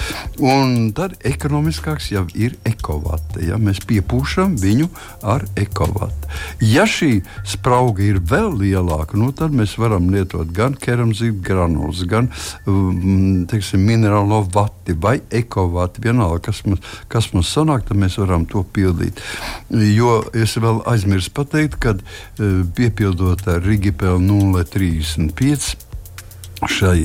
Un 0.42 0.90
tad 0.96 1.14
ekonomiskāks 1.26 2.10
jau 2.16 2.26
ir 2.34 2.58
ekovate. 2.66 3.44
Ja? 3.46 3.60
Mēs 3.62 3.78
piepūšam 3.86 4.58
viņu 4.60 4.90
ar 5.22 5.46
ekovatu. 5.54 6.34
Ja 6.64 6.86
šī 6.90 7.20
sprauga 7.46 7.75
auga 7.76 8.04
ir 8.04 8.18
vēl 8.24 8.54
lielāka, 8.60 9.18
nu, 9.18 9.30
tad 9.36 9.54
mēs 9.56 9.76
varam 9.80 10.08
lietot 10.12 10.50
gan 10.56 10.76
keramzītu 10.80 11.42
granulas, 11.44 12.02
gan 12.08 12.30
um, 12.66 13.44
teiksim, 13.50 13.84
minerālo 13.86 14.42
vati 14.52 14.96
vai 14.96 15.18
ekovati. 15.30 16.02
Vienalga, 16.06 16.42
kas 16.48 16.62
mums, 16.66 16.84
kas 17.12 17.30
mums 17.34 17.52
sanāk, 17.52 17.86
tad 17.88 18.00
mēs 18.00 18.18
varam 18.22 18.46
to 18.50 18.64
pildīt. 18.76 19.22
Jo 19.70 20.20
es 20.36 20.56
vēl 20.60 20.82
aizmirsu 20.88 21.32
pateikt, 21.36 21.78
ka 21.82 21.96
uh, 21.96 22.62
piepildot 22.76 23.46
ar 23.52 23.64
Rigipelu 23.66 24.22
035 24.64 25.76
šai, 26.64 27.00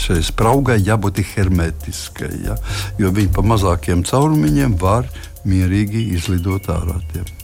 šai 0.00 0.20
spraugai 0.24 0.78
jābūt 0.80 1.22
hermetiskai. 1.34 2.32
Ja? 2.46 2.58
Jo 2.98 3.12
viņi 3.14 3.32
pa 3.34 3.44
mazākiem 3.44 4.04
caurumiņiem 4.08 4.78
var 4.80 5.08
mierīgi 5.44 6.08
izlidot 6.16 6.70
ārā. 6.72 7.00
Tiem. 7.12 7.43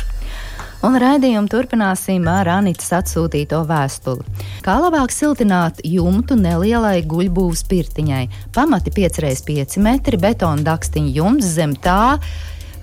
un 0.87 0.97
raidījumu 1.01 1.49
turpināsim 1.51 2.25
ar 2.29 2.49
Anītas 2.57 2.91
atsūtīto 2.97 3.61
vēstuli. 3.69 4.25
Kā 4.65 4.77
labāk 4.81 5.13
siltināt 5.13 5.81
jumtu 5.85 6.37
nelielai 6.39 7.01
guļbūvas 7.07 7.65
pirtiņai? 7.69 8.23
Pamati 8.55 8.93
5x5 8.95 9.77
metri, 9.83 10.19
betona 10.21 10.65
dakstiņa 10.71 11.13
jumts 11.19 11.53
zem 11.57 11.75
tā. 11.77 12.17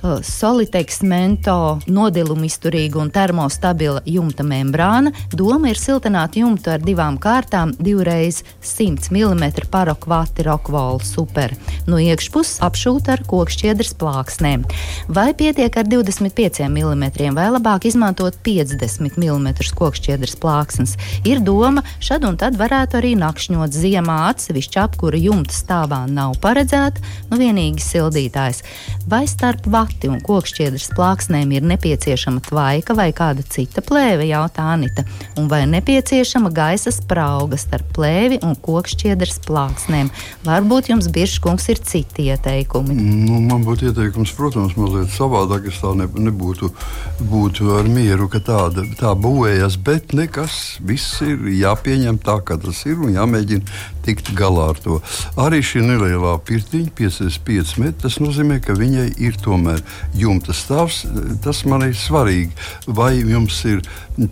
Uh, 0.08 0.22
soliteks 0.24 1.02
mento 1.02 1.78
nodilumu 1.86 2.46
izturīga 2.48 3.00
un 3.02 3.10
termostabila 3.12 4.00
jumta 4.08 4.44
membrāna. 4.46 5.12
Doma 5.32 5.70
ir 5.72 5.80
siltināt 5.80 6.38
jumtu 6.38 6.72
ar 6.72 6.82
divām 6.84 7.18
kārtām, 7.20 7.74
divreiz 7.78 8.42
100 8.64 9.12
mm 9.12 9.68
parokvati 9.72 10.46
rokvolu 10.46 11.02
super. 11.04 11.54
No 11.86 12.00
iekšpuses 12.00 12.62
apšūt 12.64 13.10
ar 13.12 13.24
kokšķiedras 13.28 13.94
plāksnēm. 14.00 14.64
Vai 15.08 15.30
pietiek 15.38 15.76
ar 15.76 15.88
25 15.88 16.64
mm 16.68 17.04
vai 17.36 17.48
labāk 17.54 17.88
izmantot 17.90 18.38
50 18.46 19.18
mm 19.18 19.48
kokšķiedras 19.78 20.36
plāksnes? 20.40 20.96
Ir 21.28 21.42
doma, 21.44 21.84
šad 22.00 22.26
un 22.28 22.38
tad 22.40 22.58
varētu 22.58 23.00
arī 23.00 23.14
nakšņot 23.18 23.76
ziemā 23.76 24.18
atsevišķi 24.30 24.82
apkura 24.82 25.20
jumta 25.20 25.54
stāvā 25.54 26.04
nav 26.10 26.38
paredzēta, 26.42 27.02
nu 27.30 27.40
vienīgi 27.40 27.84
sildītājs. 27.84 28.64
Vai 29.08 29.24
starp 29.30 29.68
vati 29.98 30.10
un 30.12 30.20
kokšķiedras 30.22 30.92
plāksnēm 30.94 31.50
ir 31.56 31.64
nepieciešama 31.66 32.40
tvaika 32.46 32.94
vai 32.94 33.10
kāda 33.12 33.42
cita 33.42 33.82
plēve, 33.82 34.28
jautā 34.28 34.62
Anita, 34.74 35.04
un 35.36 35.48
vai 35.50 35.66
nepieciešama 35.66 36.52
gaisa 36.54 36.92
sprauga 36.94 37.58
starp 37.58 37.90
plēvi 37.96 38.38
un 38.46 38.54
kokšķiedras 38.54 39.40
plāksnēm? 39.46 40.10
Varbūt 40.46 40.92
jums, 40.92 41.08
Biržkungs, 41.10 41.68
ir 41.72 41.82
citi 41.82 42.28
ieteikumi. 42.30 42.94
Nu, 42.94 43.40
man 43.42 43.64
būtu 43.66 43.90
ieteikums, 43.90 44.34
protams, 44.38 44.76
mazliet 44.78 45.10
savādāk. 45.10 45.66
Es 45.68 45.82
tā 45.82 45.90
ne, 45.98 46.06
nebūtu 46.06 46.70
būtu 47.18 47.74
ar 47.74 47.90
mieru, 47.90 48.28
ka 48.30 48.38
tāda, 48.38 48.86
tā 49.00 49.14
būvējas, 49.18 49.80
bet 49.82 50.14
nekas, 50.14 50.78
viss 50.78 51.18
ir 51.26 51.42
jāpieņem 51.58 52.22
tā, 52.22 52.38
kā 52.46 52.60
tas 52.62 52.84
ir 52.86 53.02
un 53.02 53.16
jāmēģina 53.16 53.97
tikt 54.08 54.32
galā 54.36 54.70
ar 54.72 54.80
to. 54.80 54.98
Arī 55.40 55.60
šī 55.64 55.84
nelielā 55.84 56.34
pirtiņa, 56.48 56.92
55 56.98 57.76
metri, 57.82 57.96
tas 58.06 58.18
nozīmē, 58.22 58.58
ka 58.64 58.76
viņai 58.78 59.08
ir 59.20 59.36
tomēr 59.44 59.82
jumta 60.16 60.56
stāvs. 60.56 61.02
Tas 61.44 61.64
man 61.68 61.84
ir 61.88 61.96
svarīgi. 61.98 62.54
Vai 62.88 63.12
jums 63.20 63.60
ir, 63.68 63.82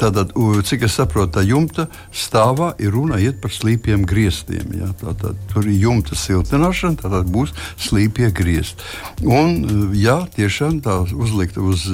tātad, 0.00 0.32
cik 0.66 0.86
es 0.88 0.96
saprotu, 0.96 1.36
tā 1.36 1.44
jumta 1.46 1.88
stāvā 2.14 2.72
ir 2.82 2.94
runa 2.96 3.20
iet 3.22 3.40
par 3.42 3.52
slīpiem 3.52 4.06
griestiem. 4.08 4.72
Ja? 4.80 4.90
Tātad, 5.02 5.38
tur 5.52 5.68
ir 5.68 5.76
jumta 5.82 6.16
siltināšana, 6.16 7.02
tad 7.04 7.30
būs 7.32 7.52
slīpie 7.88 8.32
griezti. 8.36 8.86
Un, 9.26 9.92
ja 9.98 10.22
tiešām 10.36 10.80
tā 10.84 11.02
uzlikt 11.12 11.60
uz, 11.60 11.84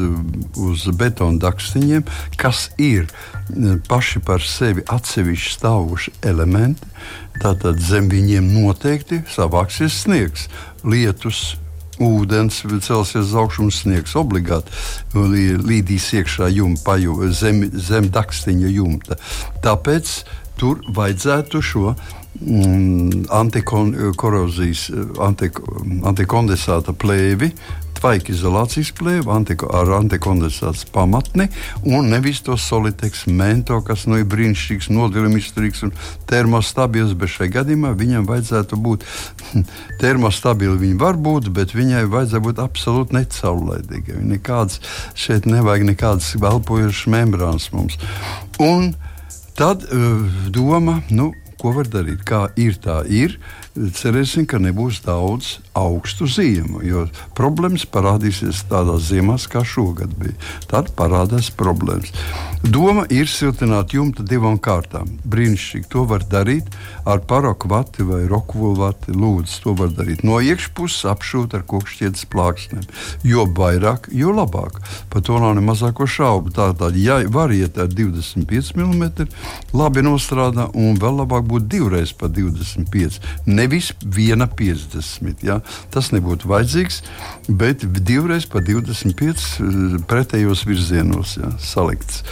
uz 0.57 0.87
betona 0.99 1.41
dakstiņiem, 1.43 2.07
kas 2.39 2.69
ir 2.79 3.11
paši 3.89 4.23
par 4.25 4.45
sevi 4.47 4.85
atsevišķi 4.87 5.55
stāvoši 5.59 6.15
elementi, 6.31 6.87
Tātad 7.43 7.81
zem 7.83 8.07
viņiem 8.11 8.53
noteikti 8.55 9.23
savāksies 9.31 10.05
sniegs, 10.05 10.47
lietus, 10.87 11.57
ūdens 12.03 12.63
celsies 12.83 13.29
uz 13.29 13.35
augšu 13.39 13.67
un 13.67 13.73
sniegs 13.75 14.15
obligāti 14.19 14.71
līdīs 15.15 16.09
iekšā 16.21 16.49
jumta, 16.55 16.97
zem, 17.35 17.65
zem 17.75 18.09
dakstiņa 18.15 18.73
jumta. 18.73 19.19
Tāpēc 19.65 20.15
tur 20.61 20.81
vajadzētu 20.95 21.63
šo 21.65 21.93
mm, 21.93 23.27
antikorozijas, 23.35 24.87
antik, 25.27 25.59
antikondensāta 26.09 26.95
plēvi 26.95 27.53
tvaika 28.03 28.33
izolācijas 28.35 28.91
plēve 28.99 29.31
antiko, 29.31 29.69
ar 29.71 29.93
antikondensācijas 30.01 30.89
pamatni 30.91 31.47
un 31.87 32.09
nevis 32.11 32.41
to 32.43 32.57
soliteks 32.59 33.29
mento, 33.31 33.79
kas 33.87 34.09
nu 34.11 34.19
ir 34.19 34.27
brīnišķīgs, 34.33 34.91
nodilumizturīgs 34.91 35.85
un 35.87 35.95
termostabils, 36.31 37.15
bet 37.19 37.31
šai 37.37 37.49
gadījumā 37.55 37.93
viņam 37.99 38.27
vajadzētu 38.27 38.79
būt 38.83 39.07
termostabili. 40.03 40.81
Viņa 40.83 40.99
var 40.99 41.21
būt, 41.23 41.53
bet 41.55 41.77
viņai 41.79 42.03
vajadzētu 42.11 42.47
būt 42.49 42.63
absolūti 42.65 43.19
necaurlaidīgai. 43.21 44.19
Nekāds 44.35 44.83
šeit 45.15 45.47
nevajag 45.47 45.87
nekādas 45.93 46.35
velpojušas 46.43 47.07
membrānas 47.13 47.71
mums. 47.77 48.01
Un 48.59 48.97
tad 49.55 49.87
uh, 49.87 50.27
doma, 50.51 50.99
nu, 51.15 51.31
ko 51.63 51.77
var 51.77 51.87
darīt, 51.87 52.25
kā 52.27 52.49
ir, 52.59 52.75
tā 52.83 53.05
ir 53.07 53.39
cerēsim, 53.75 54.45
ka 54.49 54.61
nebūs 54.61 55.01
daudz 55.05 55.57
augstu 55.79 56.29
ziemu, 56.29 56.83
jo 56.85 57.07
problēmas 57.37 57.87
parādīsies 57.89 58.67
tādās 58.71 59.09
ziemās, 59.09 59.49
kā 59.49 59.65
šogad 59.65 60.13
bija. 60.21 60.37
Tad 60.69 60.93
parādās 60.99 61.49
problēmas. 61.57 62.13
Doma 62.63 63.07
ir 63.11 63.27
siltināt 63.27 63.95
jumtu 63.97 64.23
divām 64.23 64.59
kārtām. 64.63 65.09
Brīnišķīgi 65.27 65.89
to 65.91 66.05
var 66.07 66.23
darīt 66.31 66.69
ar 67.09 67.23
paroku 67.27 67.71
vati 67.73 68.05
vai 68.07 68.21
rokvulu 68.31 68.77
vati. 68.85 69.17
Lūdzu, 69.17 69.57
to 69.65 69.75
var 69.79 69.91
darīt 69.97 70.23
no 70.27 70.39
iekšpuses, 70.39 71.09
apšūt 71.11 71.57
ar 71.59 71.65
kokšķietas 71.69 72.29
plāksnēm. 72.31 72.85
Jo 73.27 73.49
vairāk, 73.51 74.07
jo 74.15 74.31
labāk. 74.37 74.79
Par 75.11 75.25
to 75.27 75.41
nav 75.43 75.57
ne 75.59 75.65
mazāko 75.65 76.07
šaubu. 76.07 76.53
Tātad, 76.55 76.99
ja 77.01 77.19
var 77.33 77.51
iet 77.57 77.81
ar 77.83 77.91
25 77.91 78.77
mm, 78.79 79.27
labi 79.75 80.07
nostrādā 80.07 80.69
un 80.79 81.01
vēl 81.03 81.19
labāk 81.25 81.49
būtu 81.49 81.71
divreiz 81.73 82.15
pa 82.15 82.31
25. 82.31 83.19
Ne 83.51 83.62
Nevis 83.63 83.93
viena 84.03 84.49
50. 84.51 85.45
Ja? 85.47 85.61
Tas 85.95 86.11
nebūtu 86.15 86.51
vajadzīgs, 86.51 87.03
bet 87.49 87.85
divreiz 88.03 88.49
pa 88.51 88.63
25 88.65 89.15
eh, 89.23 89.97
pretējos 90.11 90.65
virzienos 90.67 91.37
ja? 91.39 91.53
salikts. 91.63 92.25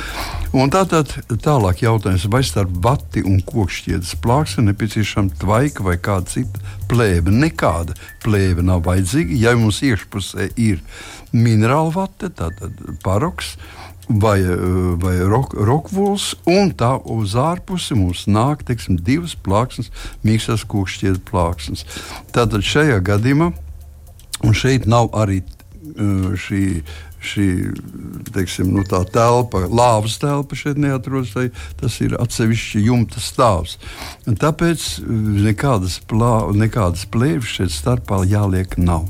Un 0.51 0.73
tātad 0.75 1.13
tālāk 1.45 1.85
jautājums, 1.85 2.27
vai 2.33 2.43
starp 2.43 2.73
vati 2.83 3.23
un 3.23 3.39
kokšķiedes 3.47 4.17
plāksni 4.25 4.67
nepieciešama 4.67 5.39
tvaika 5.39 5.87
vai 5.87 5.95
kāda 6.03 6.33
cita 6.33 6.75
plēve. 6.91 7.31
Nekāda 7.31 7.95
plēve 8.25 8.65
nav 8.67 8.83
vajadzīga, 8.89 9.39
ja 9.39 9.55
mums 9.59 9.79
iekšpusē 9.87 10.51
ir 10.59 10.83
minerāla 11.31 11.95
vate, 11.95 12.33
tātad 12.35 12.75
paroks 13.05 13.55
vai, 14.19 14.41
eh, 14.41 14.57
vai 14.97 15.19
rok, 15.19 15.55
rokvuls, 15.55 16.35
un 16.47 16.73
tā 16.75 16.99
uz 17.05 17.35
ārpusi 17.39 17.95
mums 17.95 18.27
nāk 18.27 18.65
teiksim, 18.67 18.99
divas 18.99 19.37
plāksnes, 19.37 19.91
mīkstas 20.27 20.67
kūkšķietu 20.67 21.23
plāksnes. 21.31 21.87
Tātad 22.35 22.67
šajā 22.67 22.99
gadījumā, 23.07 23.53
un 24.43 24.57
šeit 24.57 24.87
nav 24.91 25.13
arī 25.15 25.43
eh, 25.43 26.35
šī 26.35 26.83
šī 27.21 27.47
teiksim, 28.35 28.73
nu, 28.75 28.85
telpa, 28.85 29.65
lāvas 29.69 30.19
telpa 30.21 30.57
šeit 30.59 30.81
neatrodas. 30.81 31.35
Tas 31.81 31.99
ir 32.05 32.17
atsevišķi 32.21 32.85
jumta 32.87 33.23
stāvs. 33.23 33.77
Un 34.29 34.39
tāpēc 34.41 34.87
eh, 35.01 35.11
nekādas, 35.51 36.01
plā, 36.11 36.35
nekādas 36.57 37.07
plēves 37.11 37.59
šeit 37.59 37.75
starpā 37.75 38.23
jāliek 38.29 38.79
nav. 38.81 39.09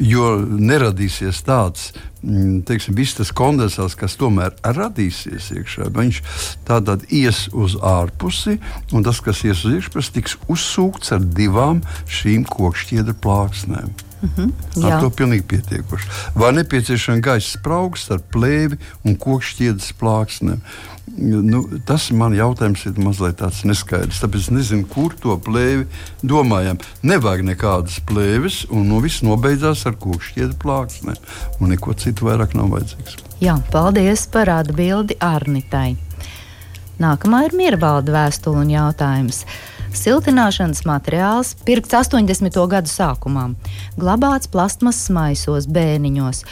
Jo 0.00 0.38
neradīsies 0.40 1.42
tāds 1.44 1.90
mm, 2.22 2.62
teiksim, 2.68 2.96
viss 2.96 3.18
tas 3.18 3.32
kondensāts, 3.36 3.96
kas 3.98 4.16
tomēr 4.20 4.54
radīsies 4.64 5.50
iekšā, 5.58 5.90
viņš 5.92 6.22
tādā 6.68 6.96
ies 7.12 7.46
uz 7.52 7.76
ārpusi, 7.76 8.56
un 8.96 9.04
tas, 9.04 9.20
kas 9.24 9.44
ies 9.44 9.66
uz 9.66 9.76
iekšpusi, 9.80 10.14
tiks 10.16 10.38
uzsūkts 10.48 11.12
ar 11.16 11.26
divām 11.36 11.84
šīm 12.08 12.48
kokšķiedra 12.48 13.18
plāksnēm. 13.20 13.92
Mm 14.20 14.30
-hmm, 14.36 14.84
Ar 14.84 15.00
to 15.00 15.10
pilnīgi 15.10 15.42
pietiekuši. 15.42 16.08
Vai 16.34 16.52
nepieciešama 16.52 17.20
gaisa 17.20 17.58
spraugs 17.58 18.10
ar 18.10 18.20
plēvi 18.32 18.76
un 19.04 19.16
kokšķiedes 19.16 19.92
plāksnēm? 20.00 20.60
Nu, 21.16 21.64
tas 21.84 22.10
man 22.10 22.32
jautājums 22.32 22.84
ir 22.86 22.98
mazliet 23.02 23.40
tāds 23.40 23.64
neskaidrs. 23.64 24.20
Tāpēc 24.22 24.36
es 24.36 24.50
nezinu, 24.50 24.86
kur 24.86 25.14
to 25.14 25.36
plēvi 25.36 25.86
domājam. 26.22 26.78
Nevajag 27.02 27.42
nekādas 27.44 27.98
plēves, 28.06 28.66
un 28.70 28.86
no 28.88 29.00
viss 29.00 29.22
nobeidzās 29.22 29.86
ar 29.86 29.96
kokšķiedu 29.96 30.54
plāksnēm. 30.62 31.16
Un 31.60 31.68
neko 31.68 31.94
citu 31.94 32.24
vairāk 32.28 32.54
nav 32.54 32.70
vajadzīgs. 32.70 33.16
Jā, 33.40 33.58
paldies 33.72 34.26
par 34.26 34.48
atbildi 34.48 35.16
Arnitai. 35.20 35.96
Nākamā 37.00 37.46
ir 37.46 37.54
Miervalda 37.56 38.12
vēstule 38.12 38.60
un 38.60 38.70
jautājums. 38.70 39.46
Siltināšanas 39.90 40.84
materiāls 40.86 41.54
pirkts 41.66 41.94
80. 41.96 42.54
gadu 42.70 42.90
sākumā, 42.90 43.48
glabāts 43.98 44.50
plastmasas 44.50 45.10
maisos, 45.10 45.66
bēniņos. 45.66 46.44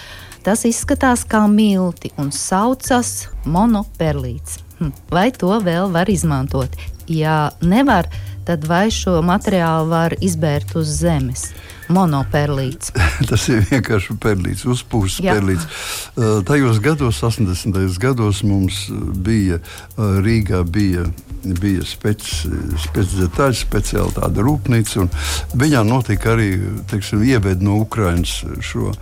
Tas 0.42 0.64
izskatās 0.66 1.22
kā 1.28 1.44
milti 1.50 2.10
un 2.18 2.32
saucas 2.34 3.28
monoperlīts. 3.46 4.58
Hm, 4.78 4.92
vai 5.14 5.28
to 5.34 5.52
vēl 5.62 5.90
var 5.94 6.10
izmantot? 6.10 6.74
Ja 7.06 7.50
nevar, 7.62 8.10
tad 8.46 8.66
vai 8.66 8.88
šo 8.94 9.20
materiālu 9.22 9.90
var 9.92 10.18
izbērt 10.18 10.74
uz 10.78 10.90
zemes? 11.00 11.48
Monoperlīts. 11.92 12.92
Tas 13.30 13.46
ir 13.52 13.64
vienkārši 13.70 14.16
perlīts, 14.22 14.66
uzpūsts 14.68 15.22
perlīts. 15.24 15.66
Uh, 16.14 16.40
tajos 16.48 16.80
gados, 16.84 17.22
80. 17.24 17.78
gados, 18.02 18.42
mums 18.46 18.86
bija 19.24 19.60
uh, 19.60 20.18
Rīgā 20.24 20.62
bija, 20.68 21.06
bija 21.42 21.86
speci, 21.86 22.50
speci 22.84 23.22
detaļas, 23.22 23.64
speciāla 23.64 24.14
tāda 24.20 24.44
rūpnīca, 24.44 25.04
un 25.04 25.10
viņā 25.58 25.84
notika 25.88 26.34
arī, 26.34 26.52
teiksim, 26.90 27.24
ieved 27.26 27.64
no 27.64 27.80
Ukrainas 27.84 28.40
šo 28.64 28.92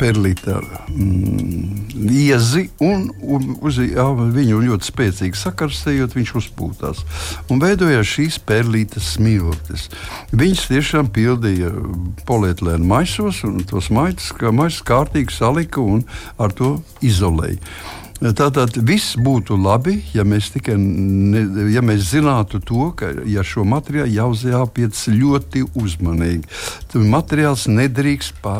perlīta 0.00 0.60
mm, 0.60 2.10
iezi, 2.14 2.68
un, 2.84 3.08
un 3.22 3.56
uz 3.66 3.80
jā, 3.82 4.06
viņu 4.36 4.60
ļoti 4.68 4.86
spēcīgi 4.86 5.40
sakarstējot, 5.40 6.14
viņš 6.14 6.34
uzpūtās. 6.42 7.02
Un 7.50 7.62
veidojās 7.62 8.12
šīs 8.14 8.38
perlītes 8.46 8.70
pelītas 8.70 9.14
smiltis. 9.16 9.88
Viņas 10.32 10.68
tiešām 10.70 11.10
pildīja 11.12 11.70
polietilēnu 12.26 12.86
maisos, 12.86 13.42
un 13.44 13.64
tos 13.64 13.90
maisus, 13.90 14.32
kā 14.32 14.52
maisus 14.52 14.82
kārtīgi 14.86 15.34
salika 15.34 15.80
un 15.80 16.04
ar 16.38 16.52
to 16.52 16.80
izolēja. 17.02 17.58
Tātad 18.20 18.74
viss 18.84 19.14
būtu 19.16 19.56
labi, 19.56 19.94
ja 20.12 20.26
mēs 20.28 20.50
tikai 20.52 20.74
ne, 20.76 21.40
ja 21.72 21.80
mēs 21.80 22.10
zinātu 22.10 22.60
to, 22.60 22.90
ka 22.92 23.08
ja 23.24 23.40
šo 23.46 23.64
materiālu 23.64 24.12
jāuzjāpiec 24.12 25.00
ļoti 25.14 25.64
uzmanīgi. 25.80 26.44
Tad 26.92 27.08
materiāls 27.08 27.64
nedrīkst 27.72 28.42
pa, 28.44 28.58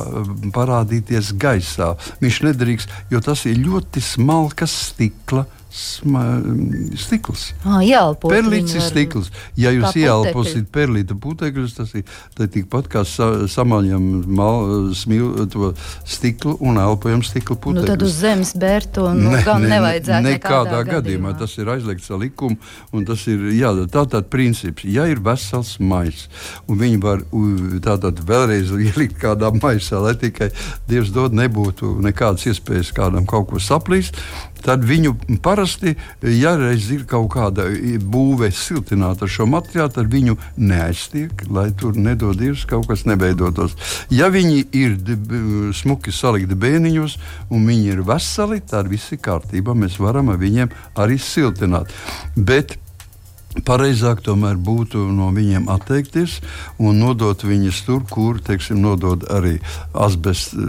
parādīties 0.56 1.34
gaisā. 1.36 1.92
Viņš 2.24 2.42
nedrīkst, 2.48 2.96
jo 3.12 3.20
tas 3.24 3.44
ir 3.50 3.60
ļoti 3.60 4.00
smalkas 4.00 4.78
stikla 4.88 5.44
stikls. 5.70 7.50
Ah, 7.64 7.80
Perlīts 8.20 8.74
ir 8.76 8.82
stikls. 8.84 9.30
Ja 9.58 9.72
jūs 9.74 9.94
ieelposiet 9.98 10.68
perlīta 10.72 11.16
putekļus, 11.18 11.74
tas 11.78 11.92
ir 11.98 12.04
tikpat 12.40 12.88
kā 12.90 13.04
sa, 13.08 13.46
samaļam 13.50 14.06
mal, 14.34 14.90
smil, 14.96 15.46
to 15.52 15.72
stiklu 16.08 16.56
un 16.60 16.80
elpojam 16.82 17.22
stikla 17.26 17.56
Nu, 17.56 17.62
putekļus. 17.64 17.88
tad 17.90 18.02
uz 18.06 18.16
zemes 18.20 18.52
bērtu 18.56 19.06
nu, 19.14 19.30
ne, 19.34 19.42
gan 19.46 19.62
nevajadzētu. 19.66 20.26
nekādā 20.28 20.82
gadījumā. 20.88 21.34
Tas 21.40 21.56
ir 21.58 21.70
aizliegts 21.72 22.10
ar 22.10 22.20
likumu, 22.22 22.58
un 22.92 23.04
tas 23.08 23.26
ir 23.30 23.38
jādara. 23.56 23.88
Tātad 23.90 24.28
princips, 24.32 24.84
ja 24.84 25.06
ir 25.10 25.20
vesels 25.24 25.76
maiss, 25.80 26.28
un 26.68 26.78
viņi 26.80 27.00
var 27.02 27.24
tātad 27.84 28.20
vēlreiz 28.26 28.70
ielikt 28.74 29.18
kādā 29.20 29.52
maisā, 29.60 30.00
lai 30.02 30.14
tikai 30.18 30.50
Dievs 30.90 31.10
dod, 31.14 31.34
nebūtu 31.36 31.96
nekādas 32.02 32.46
iespējas 32.50 32.92
kādam 32.96 33.26
kaut 33.28 33.50
ko 33.50 33.60
saplīst. 33.62 34.16
Tad 34.64 34.84
viņu 34.86 35.14
parasti, 35.42 35.94
ja 36.22 36.54
reiz 36.60 36.90
ir 36.92 37.06
kaut 37.08 37.30
kāda 37.34 37.66
būve 38.00 38.50
siltināta 38.54 39.26
ar 39.26 39.32
šo 39.32 39.46
materiālu, 39.50 39.94
tad 39.94 40.10
viņu 40.12 40.36
neaiztiek, 40.60 41.46
lai 41.50 41.70
tur 41.76 41.96
nedod 41.96 42.38
Dievs 42.40 42.66
kaut 42.68 42.88
kas 42.90 43.06
nebeidotos. 43.08 43.76
Ja 44.12 44.30
viņi 44.32 44.66
ir 44.76 44.98
smuki 45.76 46.12
salikti 46.14 46.58
bēniņos 46.58 47.16
un 47.50 47.66
viņi 47.68 47.94
ir 47.94 48.04
veseli, 48.06 48.60
tad 48.60 48.90
viss 48.92 49.12
ir 49.14 49.22
kārtībā. 49.24 49.74
Mēs 49.76 49.98
varam 50.00 50.32
ar 50.32 50.40
viņiem 50.40 50.70
arī 51.00 51.18
siltināt. 51.20 51.92
Bet 52.36 52.76
Pareizāk 53.50 54.20
tomēr 54.22 54.54
būtu 54.62 55.08
no 55.10 55.32
viņiem 55.34 55.64
atteikties 55.72 56.36
un 56.78 57.00
nodot 57.02 57.42
viņus 57.42 57.80
tur, 57.82 58.04
kur 58.06 58.38
teiksim, 58.46 58.78
nodod 58.78 59.24
arī 59.26 59.56
asbestu 59.90 60.62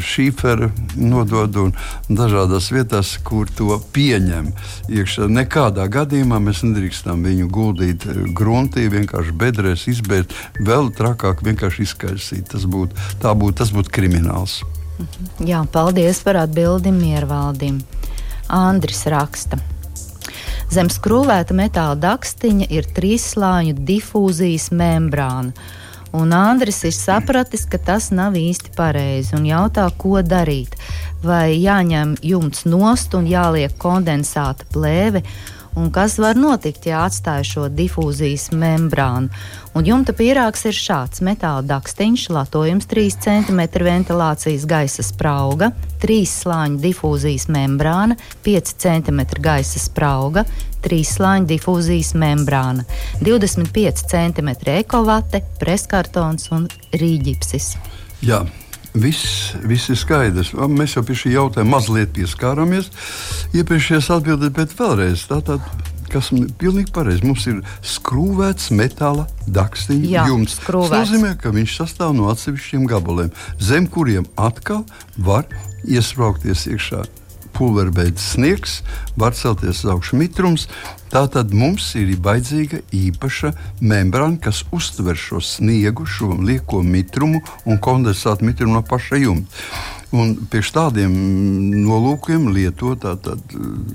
šīferu, 0.00 0.70
nodod 0.96 1.58
un 1.60 1.74
dažādās 2.08 2.70
vietās, 2.72 3.10
kur 3.28 3.50
to 3.52 3.76
pieņem. 3.92 4.48
Iekšā. 4.88 5.28
Nekādā 5.28 5.84
gadījumā 5.92 6.40
mēs 6.46 6.64
nedrīkstam 6.64 7.26
viņu 7.28 7.50
guldīt 7.52 8.08
eh, 8.08 8.22
gruntī, 8.32 8.86
vienkārši 8.88 9.36
bedrēs 9.44 9.84
izbērt, 9.92 10.32
vēl 10.64 10.94
trakāk 10.96 11.44
vienkārši 11.44 11.84
izkaisīt. 11.84 12.48
Tas 12.56 12.64
būtu 12.64 12.96
būt, 13.20 13.66
būt 13.76 13.92
krimināls. 13.92 14.62
Jā, 15.44 15.60
paldies 15.68 16.24
par 16.24 16.40
atbildi 16.46 16.94
Miervaldim. 16.94 17.82
Andris 18.48 19.04
raksta. 19.12 19.60
Zem 20.72 20.88
skrūvēta 20.92 21.54
metāla 21.56 21.96
dakstiņa 22.00 22.68
ir 22.72 22.86
trīsslāņu 22.96 23.76
difūzijas 23.84 24.70
membrāna. 24.74 25.52
Un 26.14 26.30
Andris 26.30 26.84
ir 26.86 26.94
sapratis, 26.94 27.64
ka 27.66 27.78
tas 27.82 28.12
nav 28.14 28.36
īsti 28.38 28.70
pareizi 28.76 29.34
un 29.34 29.48
jautā, 29.48 29.88
ko 29.98 30.20
darīt. 30.22 30.76
Vai 31.26 31.56
jāņem 31.58 32.14
jumts 32.22 32.62
nost 32.70 33.16
un 33.18 33.26
jāliek 33.26 33.74
kondensāta 33.82 34.68
plēve, 34.70 35.24
un 35.74 35.90
kas 35.90 36.20
var 36.22 36.38
notikt, 36.38 36.86
ja 36.86 37.02
atstāj 37.08 37.42
šo 37.50 37.66
difūzijas 37.66 38.52
membrānu. 38.54 39.32
Un 39.74 39.82
jumta 39.82 40.12
pīrāgs 40.14 40.60
ir 40.68 40.76
šāds- 40.78 41.18
metāla 41.26 41.64
dakstiņš, 41.66 42.28
latojums 42.30 42.86
3 42.86 43.16
cm 43.24 43.60
ventilācijas 43.82 44.66
gaisa 44.70 45.02
sprauga, 45.02 45.72
3 45.98 46.22
slāņu 46.30 46.78
difūzijas 46.78 47.48
membrāna, 47.50 48.14
5 48.44 48.74
cm 48.78 49.20
gaisa 49.42 49.82
sprauga, 49.82 50.44
3 50.86 51.02
slāņu 51.02 51.46
difūzijas 51.50 52.14
membrāna, 52.14 52.84
25 53.20 54.06
cm 54.06 54.54
ekovate, 54.78 55.42
preskartons 55.58 56.52
un 56.52 56.68
rīģipsis. 56.92 57.74
Jā. 58.22 58.46
Viss, 58.94 59.56
viss 59.66 59.90
ir 59.90 59.96
skaidrs. 59.98 60.52
Mēs 60.54 60.94
jau 60.94 61.02
pie 61.02 61.16
šī 61.18 61.32
jautājuma 61.34 61.80
mazliet 61.80 62.12
pieskārāmies 62.14 62.92
iepriekšējās 63.50 64.10
atbildēs, 64.20 64.54
bet 64.54 64.76
vēlreiz 64.78 65.24
tātad, 65.26 65.66
kas 66.14 66.30
ir 66.34 66.46
pilnīgi 66.60 66.92
pareizi. 66.94 67.26
Mums 67.26 67.46
ir 67.50 67.60
skrūvēts 67.94 68.70
metāla 68.76 69.26
dakstiņa 69.50 70.28
jumts. 70.30 70.58
Tas 70.58 70.68
skrūvēts. 70.68 70.94
nozīmē, 70.94 71.34
ka 71.40 71.52
viņš 71.54 71.76
sastāv 71.80 72.14
no 72.16 72.30
atsevišķiem 72.32 72.86
gabaliem, 72.90 73.34
zem 73.60 73.90
kuriem 73.90 74.28
atkal 74.40 74.84
var 75.18 75.48
iesprāgties 75.84 76.68
iekšā. 76.70 77.04
Pulverbeidz 77.54 78.18
sniegs, 78.34 78.80
var 79.14 79.36
celties 79.38 79.84
uz 79.84 79.90
augšu 79.92 80.18
mitrums. 80.18 80.66
Tātad 81.12 81.52
mums 81.54 81.92
ir 81.94 82.08
vajadzīga 82.18 82.80
īpaša 82.90 83.52
membrāna, 83.78 84.40
kas 84.42 84.64
uztver 84.74 85.14
šo 85.14 85.38
sniegu, 85.38 86.02
šo 86.02 86.32
lieko 86.42 86.82
mitrumu 86.82 87.44
un 87.62 87.78
kondensātu 87.78 88.48
mitrumu 88.48 88.74
no 88.74 88.82
paša 88.82 89.22
jumta. 89.22 89.62
Un 90.14 90.34
pie 90.50 90.60
tādiem 90.74 91.12
nolūkiem 91.84 92.46
lietot 92.54 93.02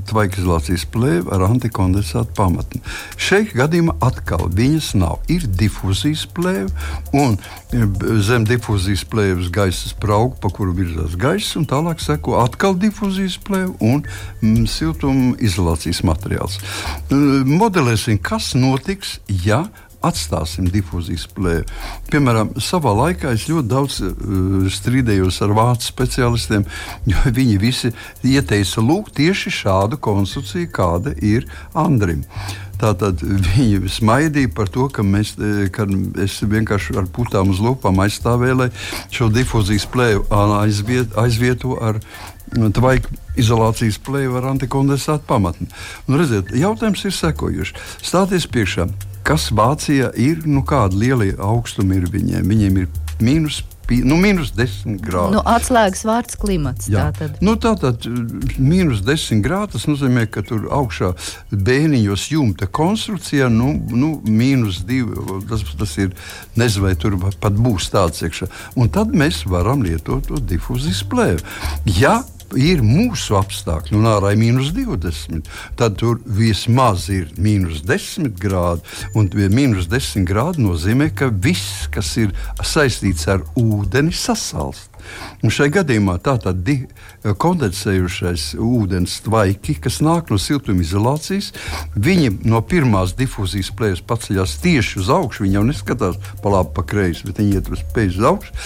tvaikizolācijas 0.09 0.83
plēvi 0.91 1.31
ar 1.31 1.45
antikondensātu 1.47 2.35
pamatni. 2.35 2.81
Šeit 3.19 3.53
gadījumā 3.55 3.95
atkal 4.03 4.49
viņas 4.51 4.91
nav. 4.99 5.19
Ir 5.31 5.45
difūzijas 5.47 6.25
plēve 6.35 6.67
un 7.15 7.37
e, 7.71 7.85
b- 7.85 8.19
zem 8.25 8.43
difūzijas 8.49 9.05
plēves 9.09 9.51
gaisa 9.55 9.91
sprauga, 9.93 10.35
pa 10.43 10.51
kuru 10.53 10.75
virzās 10.77 11.15
gaiss, 11.19 11.55
un 11.59 11.67
tālāk 11.69 12.03
seko 12.03 12.39
atkal 12.43 12.75
difūzijas 12.79 13.39
plēve 13.47 13.75
un 13.79 14.03
mm, 14.41 14.65
siltuma 14.69 15.35
izolācijas 15.39 16.03
materiāls. 16.07 16.59
Modelēsim, 17.09 18.19
kas 18.23 18.53
notiks, 18.59 19.19
ja 19.45 19.65
atstāsim 20.05 20.69
difūzijas 20.71 21.25
plēvi. 21.35 21.65
Piemēram, 22.11 22.53
savā 22.63 22.93
laikā 23.01 23.33
es 23.35 23.47
ļoti 23.49 23.71
daudz 23.71 23.99
uh, 24.05 24.13
strīdējos 24.71 25.41
ar 25.45 25.55
vācu 25.57 25.89
specialistiem, 25.89 26.65
jo 27.09 27.25
viņi 27.39 27.59
visi 27.61 27.93
ieteica 28.23 28.83
lūk 28.85 29.11
tieši 29.19 29.53
šādu 29.63 29.99
konstrukciju, 30.01 30.71
kāda 30.75 31.15
ir 31.19 31.47
Andrim. 31.77 32.25
Tātad 32.79 33.19
viņi 33.19 33.89
smaidīja 33.91 34.53
par 34.55 34.69
to, 34.71 34.85
ka, 34.93 35.03
mēs, 35.03 35.33
eh, 35.35 35.65
ka 35.73 35.83
es 36.23 36.37
vienkārši 36.39 36.95
ar 37.01 37.09
putām 37.11 37.51
uz 37.51 37.59
lūpām 37.59 37.99
aizstāvēju, 38.05 38.55
lai 38.61 38.69
šo 39.11 39.27
difūzijas 39.35 39.87
plēvi 39.91 40.23
aizviet, 40.61 41.17
aizvieto 41.19 41.75
ar 41.83 41.99
tvaiku 42.55 43.11
izolācijas 43.39 43.99
plēvi 44.03 44.39
ar 44.39 44.47
antikondensātu 44.53 45.27
pamatni. 45.27 45.67
Un, 46.07 46.17
redziet, 46.21 46.55
jautājums 46.55 47.03
ir 47.05 47.15
sekojošs. 47.15 47.75
Stāties 47.99 48.47
priekšā, 48.49 48.87
kas 49.29 49.49
Vācijā 49.53 50.09
ir, 50.17 50.45
nu 50.49 50.63
kāda 50.65 50.97
liela 50.97 51.27
augstuma 51.51 51.99
ir 51.99 52.07
viņiem? 52.09 52.47
Viņiem 52.49 52.79
ir 52.81 52.87
mīnus, 53.21 53.59
nu, 53.89 54.17
mīnus 54.17 54.49
10 54.57 54.97
grādi. 55.05 55.35
Nu, 55.35 55.43
atslēgas 55.45 56.01
vārds 56.07 56.39
klimats. 56.39 56.89
Jā. 56.89 57.09
Tātad. 57.13 57.37
Nu, 57.45 57.53
tā 57.61 57.75
tad 57.77 58.07
mīnus 58.57 59.03
10 59.05 59.43
grādi. 59.45 59.75
Tas 59.75 59.85
nozīmē, 59.89 60.25
ka 60.33 60.41
tur 60.47 60.65
augšā 60.73 61.11
bēniņos 61.53 62.25
jumta 62.33 62.69
konstrukcijā 62.79 63.51
nu, 63.53 63.75
nu, 63.93 64.15
mīnus 64.25 64.81
2. 64.89 65.43
Tas, 65.51 65.65
tas 65.83 65.95
ir 66.01 66.15
nezinu, 66.57 66.87
vai 66.87 66.95
tur 66.97 67.19
pat 67.21 67.53
būs 67.53 67.91
tāds 67.93 68.25
iekšā. 68.25 68.49
Un 68.81 68.89
tad 68.93 69.13
mēs 69.13 69.43
varam 69.49 69.85
lietot 69.85 70.31
to 70.31 70.41
difūzijas 70.41 71.05
plēvi. 71.11 71.45
Ja 71.99 72.21
ir 72.57 72.83
mūsu 72.85 73.37
apstākļi, 73.39 73.97
un 73.99 74.09
ārā 74.09 74.33
ir 74.33 74.41
mīnus 74.41 74.71
20, 74.75 75.49
tad 75.79 75.97
tur 76.01 76.21
vismaz 76.25 77.09
ir 77.13 77.29
mīnus 77.37 77.83
10 77.87 78.33
grādi. 78.39 78.85
Un 79.17 79.29
mīnus 79.29 79.89
10 79.91 80.27
grādi 80.29 80.63
nozīmē, 80.65 81.11
ka 81.15 81.29
viss, 81.29 81.87
kas 81.93 82.15
ir 82.21 82.33
saistīts 82.65 83.27
ar 83.29 83.43
ūdeni, 83.59 84.13
sasalst. 84.15 84.89
Un 85.43 85.53
šajā 85.53 85.79
gadījumā 85.79 86.17
tātad 86.23 86.67
kondensējušais 87.23 88.51
ūdens 88.59 89.19
tvaiki, 89.25 89.77
kas 89.83 89.99
nāk 90.05 90.31
no 90.33 90.39
siltumizolācijas, 90.41 91.51
viņi 91.95 92.33
no 92.49 92.61
pirmās 92.61 93.15
difūzijas 93.19 93.71
plēves 93.79 94.03
paceļās 94.09 94.57
tieši 94.63 94.99
uz 95.03 95.11
augšu. 95.15 95.45
Viņi 95.45 95.59
jau 95.59 95.65
neskatās 95.71 96.19
pa 96.43 96.53
labi, 96.53 96.73
pa 96.75 96.85
kreisi, 96.93 97.27
bet 97.29 97.41
viņi 97.41 97.59
iet 97.59 97.71
uz 97.71 97.83
spēju 97.85 98.15
uz 98.17 98.31
augšu, 98.33 98.57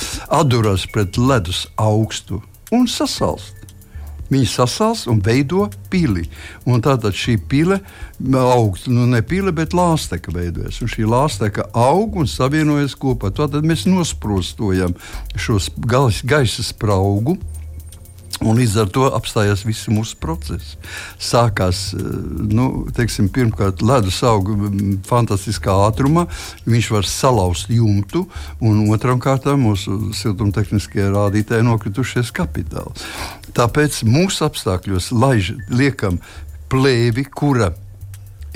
atduras 0.42 0.88
pret 0.94 1.20
ledus 1.22 1.68
augstu 1.78 2.42
un 2.74 2.90
sasalst. 2.90 3.64
Viņi 4.34 4.50
sasals 4.50 5.06
un 5.12 5.22
veido 5.24 5.68
pili. 5.94 6.26
Un 6.66 6.82
tātad 6.82 7.14
šī 7.18 7.38
pile 7.50 7.80
aug, 8.40 8.78
nu 8.90 9.06
ne 9.10 9.22
pile, 9.26 9.54
bet 9.56 9.76
lāsteka 9.78 10.34
veidojas. 10.34 10.82
Un 10.82 10.92
šī 10.92 11.06
lāsteka 11.10 11.68
aug 11.78 12.18
un 12.18 12.30
savienojas 12.30 12.98
kopā. 12.98 13.34
Tad 13.36 13.60
mēs 13.62 13.86
nosprostojam 13.90 14.96
šo 15.38 15.60
gaisa 16.26 16.66
spraugu. 16.66 17.38
Un 18.42 18.58
līdz 18.58 18.78
ar 18.82 18.90
to 18.92 19.06
apstājās 19.14 19.62
visi 19.68 19.92
mūsu 19.94 20.18
procesi. 20.22 20.78
Sākās 21.22 21.86
eh, 21.94 22.08
nu, 22.50 22.88
teiksim, 22.96 23.30
pirmkārt 23.34 23.84
ledus 23.86 24.20
auga 24.26 24.56
fantastiskā 25.08 25.76
ātrumā, 25.86 26.26
viņš 26.66 26.90
var 26.96 27.08
salauzt 27.10 27.70
jumtu, 27.74 28.26
un 28.64 28.82
otrām 28.94 29.22
kārtām 29.24 29.64
mūsu 29.68 30.14
siltumtehniskie 30.18 31.06
rādītāji 31.14 31.68
nokritušies 31.70 32.34
kapitāli. 32.36 32.96
Tāpēc 33.54 34.02
mūsu 34.10 34.48
apstākļos 34.50 35.12
laiž, 35.14 35.54
liekam 35.70 36.18
plēvi, 36.74 37.28
kura 37.30 37.72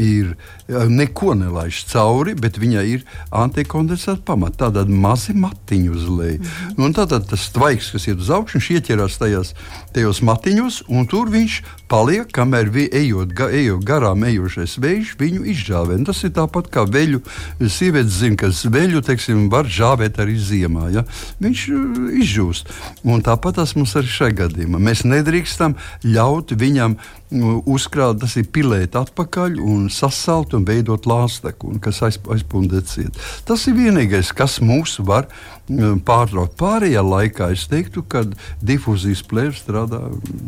ir 0.01 0.33
neko 0.67 1.33
nelaiž 1.37 1.83
cauri, 1.91 2.35
bet 2.35 2.59
viņai 2.59 2.85
ir 2.91 3.05
antikondensāta 3.31 4.21
pamats. 4.27 4.57
Tātad 4.59 4.89
mazi 4.91 5.35
matiņi 5.37 5.89
uz 5.89 6.07
leju. 6.09 6.39
Mm 6.39 6.45
-hmm. 6.45 6.85
Un 6.85 6.93
tad 6.93 7.13
tas 7.29 7.49
tvaiks, 7.55 7.91
kas 7.91 8.07
iet 8.07 8.19
uz 8.19 8.29
augšu, 8.29 8.57
viņš 8.57 8.69
ieķerās 8.75 9.17
tajās, 9.17 9.53
tajos 9.93 10.21
matiņos, 10.21 10.83
un 10.87 11.07
tur 11.07 11.29
viņš 11.29 11.61
paliek, 11.87 12.27
kamēr 12.31 12.69
vi, 12.69 12.89
ejot, 12.91 13.31
ga, 13.33 13.49
ejot 13.49 13.83
garām 13.87 14.23
ejošais 14.27 14.77
vējš 14.77 15.15
viņu 15.19 15.45
izžāvē. 15.53 15.95
Un 15.95 16.05
tas 16.05 16.23
ir 16.23 16.33
tāpat 16.35 16.67
kā 16.73 16.83
veļu. 16.83 17.21
Sievietes 17.67 18.19
zina, 18.19 18.35
ka 18.35 18.51
veļu 18.51 19.01
teiksim, 19.01 19.49
var 19.49 19.65
žāvēt 19.65 20.19
arī 20.19 20.35
ziemā. 20.37 20.89
Ja? 20.91 21.05
Viņš 21.39 21.67
uh, 21.69 22.11
izžūst. 22.23 22.73
Un 23.03 23.23
tāpat 23.23 23.55
tas 23.61 23.75
mums 23.75 23.95
arī 23.95 24.07
šajā 24.07 24.35
gadījumā. 24.43 24.81
Mēs 24.83 25.05
nedrīkstam 25.07 25.77
ļaut 26.03 26.51
viņam 26.59 26.97
uh, 26.97 27.63
uzkrāt, 27.65 28.19
tas 28.21 28.35
ir 28.39 28.49
pilēt 28.51 28.95
atpakaļ 28.99 29.59
un 29.63 29.87
sasalt 29.93 30.56
un 30.57 30.65
veidot 30.67 31.07
lāsteku, 31.09 31.71
un 31.71 31.81
kas 31.83 32.01
aiz, 32.05 32.19
aizpildīt. 32.33 33.17
Tas 33.47 33.65
ir 33.69 33.77
vienīgais, 33.77 34.33
kas 34.35 34.59
mūs 34.63 34.97
var 35.05 35.29
mm, 35.69 36.01
pārtraukt. 36.07 36.57
Pārējā 36.59 37.03
laikā 37.05 37.51
es 37.55 37.67
teiktu, 37.71 38.03
ka 38.09 38.25
difūzijas 38.65 39.23
plēve 39.27 39.55
strādā 39.57 40.01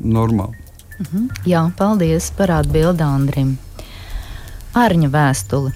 normāli. 0.04 0.58
Mhm. 1.00 1.28
Jā, 1.48 1.64
paldies 1.80 2.32
par 2.36 2.52
atbildi 2.60 3.06
Andrim. 3.06 3.58
Arņa 4.76 5.10
vēstuli. 5.14 5.72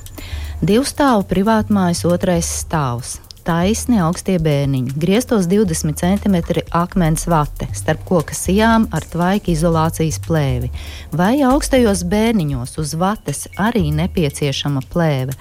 Divu 0.64 0.86
stāvu 0.88 1.26
privātmājas 1.28 2.04
otrais 2.08 2.48
stāvs 2.62 3.18
taisni 3.46 4.00
augstie 4.04 4.38
bērniņi, 4.42 4.96
grieztos 5.00 5.48
20 5.52 6.00
cm 6.00 6.38
akmens 6.76 7.28
vate 7.30 7.68
starp 7.76 8.04
koka 8.08 8.36
sijām 8.38 8.88
ar 8.96 9.06
tvaika 9.12 9.52
izolācijas 9.54 10.20
plēvi. 10.24 10.72
Vai 11.12 11.36
augstajos 11.48 12.06
bērniņos 12.10 12.78
uz 12.84 12.96
vates 13.00 13.48
arī 13.60 13.90
nepieciešama 13.96 14.86
plēve? 14.94 15.36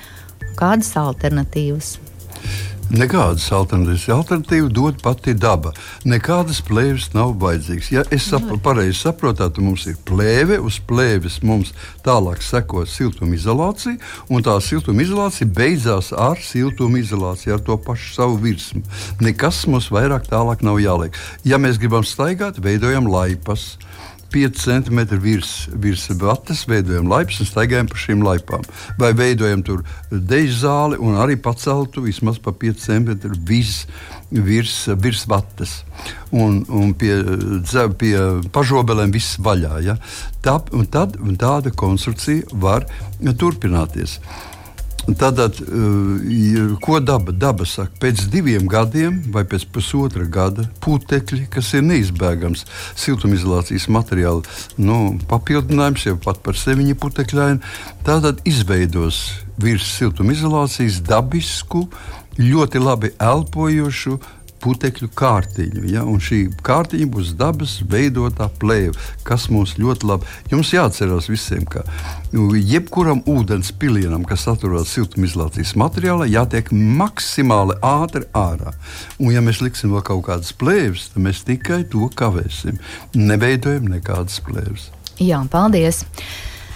Kādas 0.58 0.92
alternatīvas? 0.98 1.96
Nekādas 2.92 3.46
alternatīvas. 3.56 4.02
Alternatīva 4.12 4.68
dod 4.68 4.98
pati 5.00 5.32
daba. 5.32 5.70
Nekādas 6.04 6.58
plēves 6.66 7.06
nav 7.14 7.30
vajadzīgas. 7.40 7.88
Ja 7.88 8.02
es 8.12 8.26
sap, 8.28 8.44
pareizi 8.60 8.98
saprotu, 8.98 9.38
tad 9.40 9.60
mums 9.64 9.86
ir 9.88 9.96
plēve, 10.04 10.58
uz 10.60 10.76
plēves 10.84 11.38
mums 11.40 11.70
tālāk 12.04 12.44
seko 12.44 12.84
siltumizolācija, 12.84 13.96
un 14.28 14.44
tā 14.44 14.58
siltumizolācija 14.60 15.48
beidzās 15.56 16.12
ar 16.12 16.36
siltumizolāciju, 16.44 17.54
ar 17.56 17.64
to 17.64 17.78
pašu 17.80 18.12
savu 18.18 18.36
virsmu. 18.44 18.84
Nekas 19.24 19.64
mums 19.72 19.88
vairāk 19.94 20.28
tālāk 20.28 20.60
nav 20.60 20.76
jāliek. 20.84 21.16
Ja 21.48 21.56
mēs 21.56 21.80
gribam 21.80 22.04
staigāt, 22.04 22.60
veidojam 22.60 23.08
laipas. 23.08 23.78
5 24.32 24.58
cm 24.58 25.00
virs, 25.20 25.52
virs 25.84 26.08
vatas, 26.20 26.64
veidojam 26.68 27.10
laipas 27.10 27.40
un 27.42 27.48
staigājam 27.48 27.90
pa 27.90 28.00
šīm 28.00 28.24
laipām. 28.24 28.64
Vai 29.00 29.12
veidojam 29.16 29.64
tur 29.66 29.84
deju 30.10 30.54
zāli 30.62 31.00
un 31.00 31.18
arī 31.20 31.36
paceltu 31.40 32.04
vismaz 32.06 32.40
pa 32.42 32.54
5 32.56 32.80
cm 32.86 33.34
virs, 33.48 33.84
virs, 34.30 34.76
virs 35.04 35.26
vatas. 35.28 35.82
Un, 36.32 36.62
un 36.72 36.94
pie, 36.96 37.18
pie 38.00 38.14
pažobelēm 38.54 39.12
viss 39.12 39.36
vaļā. 39.42 39.74
Ja? 39.84 39.98
Tā, 40.44 40.56
un 40.72 40.88
tad 40.88 41.20
un 41.20 41.36
tāda 41.40 41.74
konstrukcija 41.76 42.48
var 42.64 42.88
turpināties. 43.38 44.18
Tātad, 45.02 45.58
eh, 45.58 46.76
ko 46.80 47.00
daba? 47.02 47.32
Daba 47.34 47.66
saka, 47.66 47.90
pēc 47.98 48.28
diviem 48.30 48.68
gadiem 48.70 49.18
vai 49.34 49.42
pēc 49.42 49.64
pusotra 49.74 50.22
gada 50.30 50.68
putekļi, 50.80 51.48
kas 51.50 51.72
ir 51.74 51.82
neizbēgams 51.82 52.62
siltumizolācijas 52.94 53.88
materiāla 53.90 54.46
nu, 54.78 55.18
papildinājums, 55.26 56.06
jau 56.06 56.16
pat 56.22 56.38
par 56.42 56.54
sevi 56.54 56.94
putekļaini, 56.94 57.58
tātad 58.06 58.38
izveidos 58.46 59.42
virs 59.58 59.90
siltumizolācijas 59.98 61.02
dabisku, 61.02 61.88
ļoti 62.38 62.78
labi 62.82 63.10
elpojošu 63.18 64.20
putekļu 64.62 65.08
kārtiņu. 65.18 65.84
Ja? 65.90 66.04
Un 66.08 66.20
šī 66.22 66.44
kārtiņa 66.64 67.08
būs 67.12 67.32
dabas 67.38 67.78
veidotā 67.88 68.48
plēve, 68.62 68.94
kas 69.26 69.48
mums 69.52 69.76
ļoti 69.80 70.08
labi. 70.08 70.28
Jums 70.52 70.72
jāatcerās 70.74 71.28
visiem, 71.32 71.66
ka 71.68 71.84
nu, 72.34 72.50
jebkuram 72.56 73.24
ūdens 73.30 73.72
pilienam, 73.78 74.26
kas 74.28 74.46
atrodas 74.50 74.92
siltumizolācijas 74.94 75.74
materiālā, 75.80 76.28
jātiek 76.30 76.72
maksimāli 76.72 77.78
ātri 77.86 78.26
ārā. 78.38 78.74
Un, 79.18 79.32
ja 79.34 79.42
mēs 79.44 79.62
liksim 79.64 79.94
vēl 79.94 80.06
kaut 80.06 80.26
kādas 80.30 80.54
plēves, 80.56 81.10
tad 81.12 81.26
mēs 81.26 81.44
tikai 81.48 81.82
to 81.92 82.08
kavēsim. 82.18 82.80
Neveidojam 83.18 83.90
nekādas 83.92 84.40
plēves. 84.46 84.90
Jā, 85.22 85.42
paldies! 85.50 86.02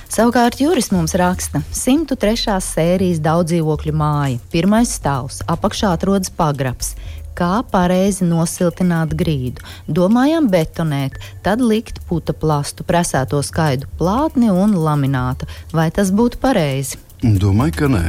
Savukārt 0.06 0.60
Juris 0.62 0.92
mums 0.94 1.16
raksta 1.18 1.60
103. 1.74 2.60
sērijas 2.62 3.18
daudz 3.20 3.50
dzīvokļu 3.50 3.92
māja, 3.96 4.38
pirmais 4.52 4.92
stāvs, 5.00 5.40
apakšā 5.50 5.90
atrodas 5.96 6.30
pagrabs 6.30 6.94
kā 7.36 7.60
pareizi 7.70 8.26
nosiltināt 8.26 9.14
grīdu. 9.18 9.64
Domājām 9.88 10.50
betonēt, 10.52 11.18
tad 11.44 11.62
likt 11.64 12.00
puta 12.08 12.34
plastu, 12.36 12.86
presēto 12.86 13.42
skaidu 13.44 13.90
plātni 13.98 14.50
un 14.52 14.76
laminātu. 14.76 15.48
Vai 15.76 15.90
tas 15.94 16.12
būtu 16.14 16.40
pareizi? 16.42 17.00
Domāju, 17.22 17.72
ka 17.78 17.88
nē. 17.88 18.04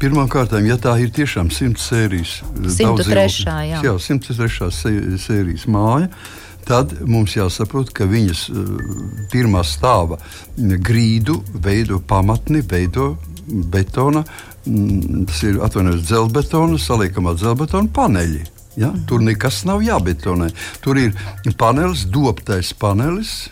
Pirmkārt, 0.00 0.52
ja 0.64 0.76
tā 0.80 0.96
ir 1.00 1.12
tiešām 1.12 1.48
100 1.52 1.80
sērijas, 1.80 2.40
103. 2.76 3.28
Jā. 3.70 3.80
Jā, 3.84 3.94
103. 4.00 4.68
sērijas 5.20 5.64
māja, 5.72 6.10
tad 6.68 6.92
mums 7.08 7.36
jāsaprot, 7.36 7.92
ka 7.96 8.08
viņas 8.08 8.42
uh, 8.52 8.74
pirmā 9.32 9.62
stāva 9.64 10.18
grīdu 10.56 11.38
veido 11.52 12.00
pamatni, 12.00 12.60
veido 12.60 13.14
betona, 13.46 14.24
mm, 14.66 15.24
tas 15.30 15.44
ir 15.46 15.62
atvainojums 15.64 16.04
dzelzbetona, 16.08 16.80
saliekamā 16.82 17.36
dzelzbetona 17.38 17.92
paneļi. 17.96 18.44
Ja? 18.76 18.92
Tur 19.08 19.24
nekas 19.24 19.64
nav 19.68 19.84
jābetonē. 19.84 20.50
Tur 20.84 21.00
ir 21.00 21.14
panelis, 21.58 22.06
doptais 22.12 22.74
panelis. 22.76 23.46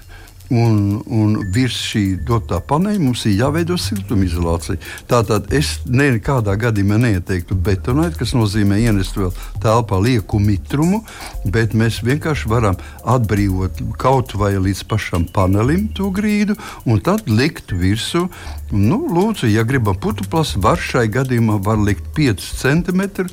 Un, 0.53 0.99
un 1.09 1.39
virs 1.55 1.77
šī 1.89 2.03
dotā 2.29 2.59
paneļa 2.69 3.01
mums 3.01 3.23
ir 3.25 3.39
jāveido 3.39 3.79
siltumizolācija. 3.81 4.77
Tātad 5.09 5.49
es 5.57 5.79
nekādā 5.89 6.53
gadījumā 6.61 6.99
neieteiktu 7.01 7.57
betonēt, 7.57 8.19
kas 8.21 8.35
nozīmē 8.37 8.77
ienest 8.83 9.17
vēl 9.17 9.33
telpā 9.65 10.03
lieku 10.05 10.39
mitrumu, 10.45 11.01
bet 11.49 11.73
mēs 11.73 12.03
vienkārši 12.05 12.53
varam 12.53 12.77
atbrīvot 13.09 13.81
kaut 13.97 14.37
vai 14.37 14.53
līdz 14.61 14.85
pašam 14.93 15.25
panelim 15.33 15.89
to 15.97 16.13
grīdu 16.13 16.59
un 16.85 17.01
tad 17.01 17.25
likt 17.25 17.73
virsū. 17.73 18.27
Nu, 18.69 19.01
lūdzu, 19.17 19.49
ja 19.49 19.65
gribam 19.65 19.97
plasu, 19.97 20.61
var 20.61 20.77
šai 20.77 21.09
gadījumā 21.09 21.57
var 21.65 21.81
likt 21.81 22.13
5 22.21 22.53
centimetrus 22.61 23.33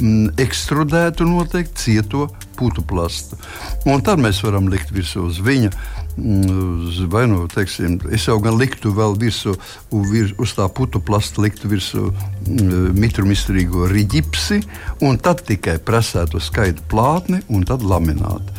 Mm, 0.00 0.30
ekstrudētu 0.40 1.26
noteikti 1.28 1.76
cieto 1.76 2.26
putu 2.56 2.80
plastu. 2.80 3.36
Un 3.84 4.00
tad 4.04 4.22
mēs 4.22 4.40
varam 4.44 4.70
likt 4.72 4.92
virsū 4.94 5.26
uz 5.28 5.40
viņa. 5.44 5.72
Mm, 6.16 7.08
vai 7.12 7.26
nu, 7.28 7.44
teiksim, 7.48 7.98
es 8.12 8.24
jau 8.28 8.38
gan 8.40 8.56
liktu 8.60 8.92
vēl 8.96 9.18
virsū, 9.20 9.54
vir, 9.92 10.32
uz 10.40 10.54
tā 10.56 10.68
putu 10.72 11.00
plasta, 11.00 11.44
liktu 11.44 11.68
virsū 11.72 12.06
mm, 12.08 12.92
mitrumistrīgo 13.00 13.88
riģipsi, 13.92 14.62
un 15.04 15.20
tad 15.20 15.44
tikai 15.48 15.78
presētu 15.84 16.40
skaitu 16.40 16.84
plātni 16.88 17.42
un 17.52 17.64
tad 17.68 17.84
laminātu. 17.84 18.56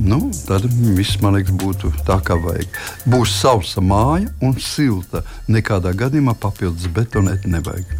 Nu, 0.00 0.30
tad 0.46 0.64
viss, 0.96 1.18
man 1.20 1.36
liekas, 1.36 1.52
būtu 1.60 1.92
tā, 2.08 2.16
kā 2.24 2.38
vajag. 2.40 2.72
Būs 3.10 3.34
sausa 3.36 3.82
māja 3.84 4.30
un 4.40 4.56
silta. 4.56 5.20
Nekādā 5.50 5.92
gadījumā 5.92 6.32
papildus 6.40 6.88
betonēt 6.88 7.44
nevajag. 7.44 7.90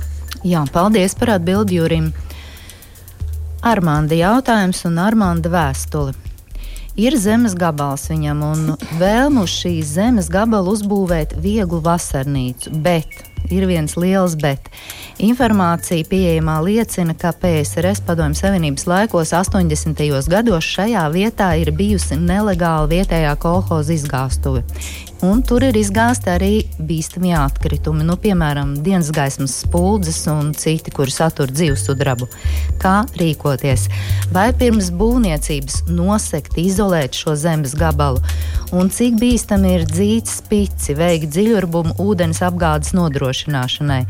Jā, 0.48 0.64
paldies 0.72 1.12
par 1.20 1.34
atbildi 1.36 1.76
Jurim. 1.76 2.12
Armānda 3.60 4.16
jautājums 4.16 4.78
un 4.88 4.94
Armānda 4.96 5.50
vēstule. 5.52 6.14
Ir 6.96 7.12
zemes 7.20 7.52
gabals 7.52 8.06
viņam, 8.08 8.40
un 8.44 8.62
vēlmu 8.96 9.44
uz 9.44 9.52
šīs 9.52 9.90
zemes 9.98 10.30
gabalu 10.32 10.72
uzbūvēt 10.72 11.34
vieglu 11.44 11.82
vasarnīcu, 11.84 12.72
bet 12.80 13.20
ir 13.52 13.66
viens 13.68 13.98
liels 14.00 14.38
bet. 14.40 14.70
Informācija 15.20 16.08
pieejamā 16.08 16.56
liecina, 16.64 17.12
ka 17.12 17.34
PSRS 17.36 18.00
padomju 18.08 18.40
savienības 18.40 18.88
laikos 18.88 19.34
80. 19.36 20.00
gados 20.32 20.64
šajā 20.64 21.04
vietā 21.12 21.52
ir 21.60 21.74
bijusi 21.76 22.16
nelegāla 22.16 22.88
vietējā 22.88 23.36
kolhoza 23.44 23.92
izgāstuve. 23.92 24.64
Un 25.26 25.42
tur 25.44 25.64
ir 25.66 25.76
izgāzti 25.76 26.30
arī 26.32 26.50
bīstami 26.80 27.34
atkritumi, 27.36 28.04
nu, 28.08 28.16
piemēram, 28.20 28.74
dienas 28.84 29.10
gaismas 29.14 29.58
spuldzes 29.62 30.22
un 30.32 30.52
citi, 30.56 30.92
kuri 30.94 31.12
satur 31.12 31.52
dzīvesudrabu. 31.52 32.28
Kā 32.80 33.00
rīkoties? 33.20 33.86
Vai 34.34 34.48
pirms 34.56 34.90
būvniecības 34.96 35.84
nosegt, 35.92 36.58
izolēt 36.60 37.18
šo 37.18 37.36
zemes 37.38 37.76
gabalu, 37.78 38.22
un 38.72 38.92
cik 38.92 39.20
bīstami 39.20 39.76
ir 39.78 39.88
dzīt 39.90 40.30
spici, 40.30 40.96
veikt 40.98 41.32
dziļurbumu 41.36 41.98
ūdens 42.00 42.42
apgādes 42.46 42.94
nodrošināšanai? 42.96 44.04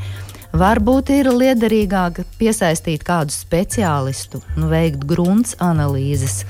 Varbūt 0.51 1.12
ir 1.14 1.29
liederīgāk 1.31 2.25
piesaistīt 2.40 3.05
kādu 3.07 3.31
speciālistu, 3.31 4.40
nu, 4.59 4.66
veikt 4.73 5.05
grunts 5.07 5.55
analīzes 5.62 6.40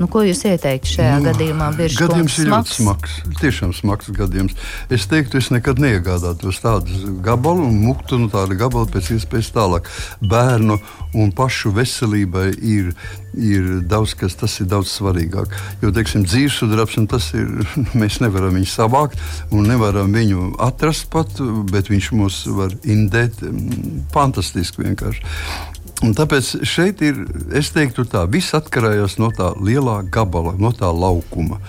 Nu, 0.00 0.08
ko 0.10 0.24
jūs 0.26 0.40
ieteiktu 0.48 0.90
šajā 0.96 1.18
nu, 1.20 1.28
gadījumā? 1.28 1.68
Gadījums 1.78 2.38
ir 2.42 2.48
ļoti 2.50 2.74
smags. 2.80 3.18
Tiešām 3.38 3.74
smags 3.76 4.10
gadījums. 4.14 4.56
Es 4.92 5.06
teiktu, 5.10 5.38
es 5.38 5.52
nekad 5.54 5.78
neiegādātos 5.82 6.58
tādus 6.64 7.04
gabalus 7.24 7.68
un 7.68 7.78
muktu 7.84 8.18
no 8.18 8.26
tāda 8.32 8.56
gabala 8.58 8.90
pēc 8.90 9.12
iespējas 9.14 9.52
tālāk. 9.54 9.90
Bērnu 10.18 10.80
un 11.14 11.30
pašu 11.36 11.70
veselībai 11.76 12.48
ir, 12.58 12.90
ir 13.38 13.68
daudz 13.86 14.16
kas, 14.18 14.34
tas 14.40 14.56
ir 14.64 14.68
daudz 14.72 14.90
svarīgāk. 14.90 15.54
Jo, 15.84 15.92
teiksim, 15.94 16.26
dzīvesudrabs, 16.26 16.98
tas 17.10 17.30
ir, 17.38 17.52
mēs 18.00 18.18
nevaram 18.24 18.58
viņu 18.58 18.72
savākt 18.72 19.22
un 19.54 19.70
nevaram 19.70 20.10
viņu 20.14 20.56
atrast 20.64 21.06
pat, 21.14 21.38
bet 21.70 21.92
viņš 21.92 22.10
mūs 22.18 22.42
var 22.58 22.74
indēt 22.82 23.46
mm, 23.46 24.10
fantastiski 24.14 24.88
vienkārši. 24.88 25.72
Un 26.02 26.14
tāpēc 26.16 26.48
šeit 26.66 27.02
ir, 27.06 27.20
es 27.54 27.70
teiktu, 27.74 28.04
tā 28.10 28.24
viss 28.30 28.54
atkarīgs 28.56 29.18
no 29.22 29.30
tā 29.34 29.52
lielā 29.62 30.00
gabala, 30.12 30.56
no 30.58 30.72
tā 30.74 30.90
laukuma. 30.90 31.60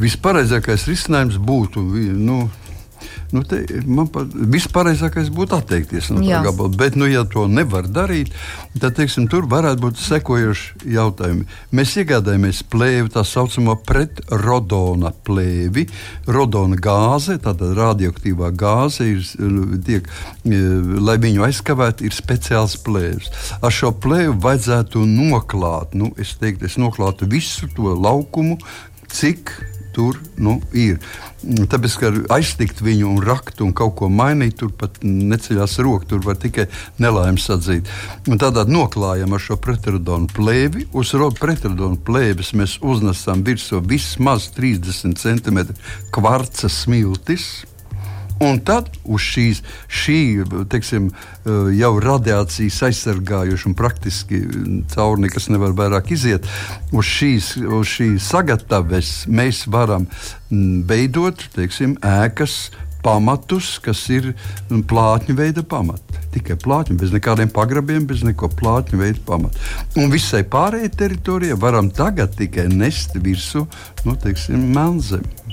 Vispareizākais 0.00 0.88
risinājums 0.88 1.38
būtu 1.38 1.82
nu, 2.16 2.42
Nu, 3.34 3.42
te, 3.46 3.62
man 3.86 4.08
vispareizākais 4.50 5.30
būtu 5.34 5.56
atteikties 5.60 6.10
no 6.10 6.22
tā 6.24 6.40
gabala. 6.46 6.72
Bet, 6.80 6.96
nu, 6.98 7.06
ja 7.10 7.22
to 7.28 7.46
nevar 7.50 7.86
darīt, 7.90 8.32
tad 8.80 8.96
teiksim, 8.98 9.28
tur 9.30 9.46
varētu 9.50 9.84
būt 9.84 10.00
sekojoši 10.02 10.90
jautājumi. 10.96 11.46
Mēs 11.76 11.94
iegādājamies 12.02 12.62
plēvi, 12.72 13.12
tā 13.14 13.24
saucamo 13.26 13.76
pretrodona 13.86 15.12
plēvi. 15.26 15.86
Rodona 16.30 16.78
gāze, 16.80 17.38
tātad 17.42 17.74
radioaktīvā 17.78 18.50
gāze, 18.58 19.06
ir, 19.14 19.24
tiek, 19.86 20.10
e, 20.44 20.60
lai 21.00 21.16
viņu 21.22 21.46
aizkavētu, 21.46 22.06
ir 22.08 22.16
speciāls 22.16 22.76
plēvis. 22.86 23.30
Ar 23.62 23.74
šo 23.74 23.94
plēvi 24.02 24.36
vajadzētu 24.42 25.06
noklāt, 25.06 25.94
nu, 25.98 26.10
es 26.20 26.34
teiktu, 26.40 26.66
es 26.66 26.78
noklātu 26.80 27.30
visu 27.30 27.70
to 27.76 27.94
laukumu, 27.94 28.58
cik 29.10 29.54
tur 29.94 30.18
nu, 30.40 30.58
ir. 30.76 30.98
Tāpēc, 31.40 31.96
ka 32.00 32.10
aiztikt 32.36 32.82
viņu 32.84 33.08
un 33.14 33.22
rakt 33.24 33.62
un 33.64 33.72
kaut 33.76 33.96
ko 34.00 34.10
mainīt, 34.12 34.58
tur 34.60 34.72
pat 34.76 35.00
neceļās 35.04 35.78
roka, 35.84 36.08
tur 36.10 36.24
var 36.24 36.38
tikai 36.40 36.66
nelaimes 37.00 37.48
atzīt. 37.52 37.88
Un 38.28 38.40
tādā 38.40 38.66
noklājam 38.68 39.32
ar 39.36 39.42
šo 39.42 39.56
pretradonu 39.60 40.30
plēvi. 40.36 40.86
Uz 40.92 41.14
pretradonu 41.40 41.98
plēves 42.04 42.52
mēs 42.58 42.78
uznesam 42.82 43.44
virsū 43.46 43.80
vismaz 43.80 44.50
30 44.56 45.18
cm 45.20 45.64
kvarca 46.12 46.68
smiltis 46.68 47.50
Un 48.40 48.56
tad 48.64 48.88
uz 49.04 49.20
šīs, 49.20 49.58
šī 49.92 50.20
teiksim, 50.72 51.10
eh, 51.10 51.72
jau 51.76 51.92
radiācijas 52.00 52.78
aizsargājuša 52.88 53.68
un 53.68 53.74
praktiski 53.76 54.40
caur 54.94 55.20
nekas 55.20 55.50
nevar 55.52 55.74
vairāk 55.76 56.08
iziet, 56.16 56.48
uz 56.90 57.04
šīs, 57.04 57.52
uz 57.68 57.90
šīs 57.98 58.30
sagataves 58.32 59.26
mēs 59.28 59.66
varam 59.68 60.08
veidot 60.50 61.44
teiksim, 61.52 61.98
ēkas 62.00 62.70
pamatus, 63.04 63.74
kas 63.84 64.02
ir 64.12 64.32
plātņa 64.68 65.36
veida 65.36 65.64
pamati. 65.66 66.18
Tikai 66.34 66.56
plātņi, 66.60 66.96
bez 67.00 67.12
nekādiem 67.14 67.50
pagrabiem, 67.52 68.06
bez 68.08 68.24
neko 68.24 68.48
plātņa 68.56 69.00
veida 69.00 69.20
pamata. 69.26 69.60
Un 70.00 70.12
visai 70.12 70.44
pārējai 70.48 70.92
teritorijai 70.96 71.58
varam 71.60 71.90
tagad 71.92 72.36
tikai 72.38 72.68
nest 72.72 73.16
virsū 73.20 73.66
nu, 74.06 74.16
teiksim, 74.16 74.70
melnzemi. 74.74 75.49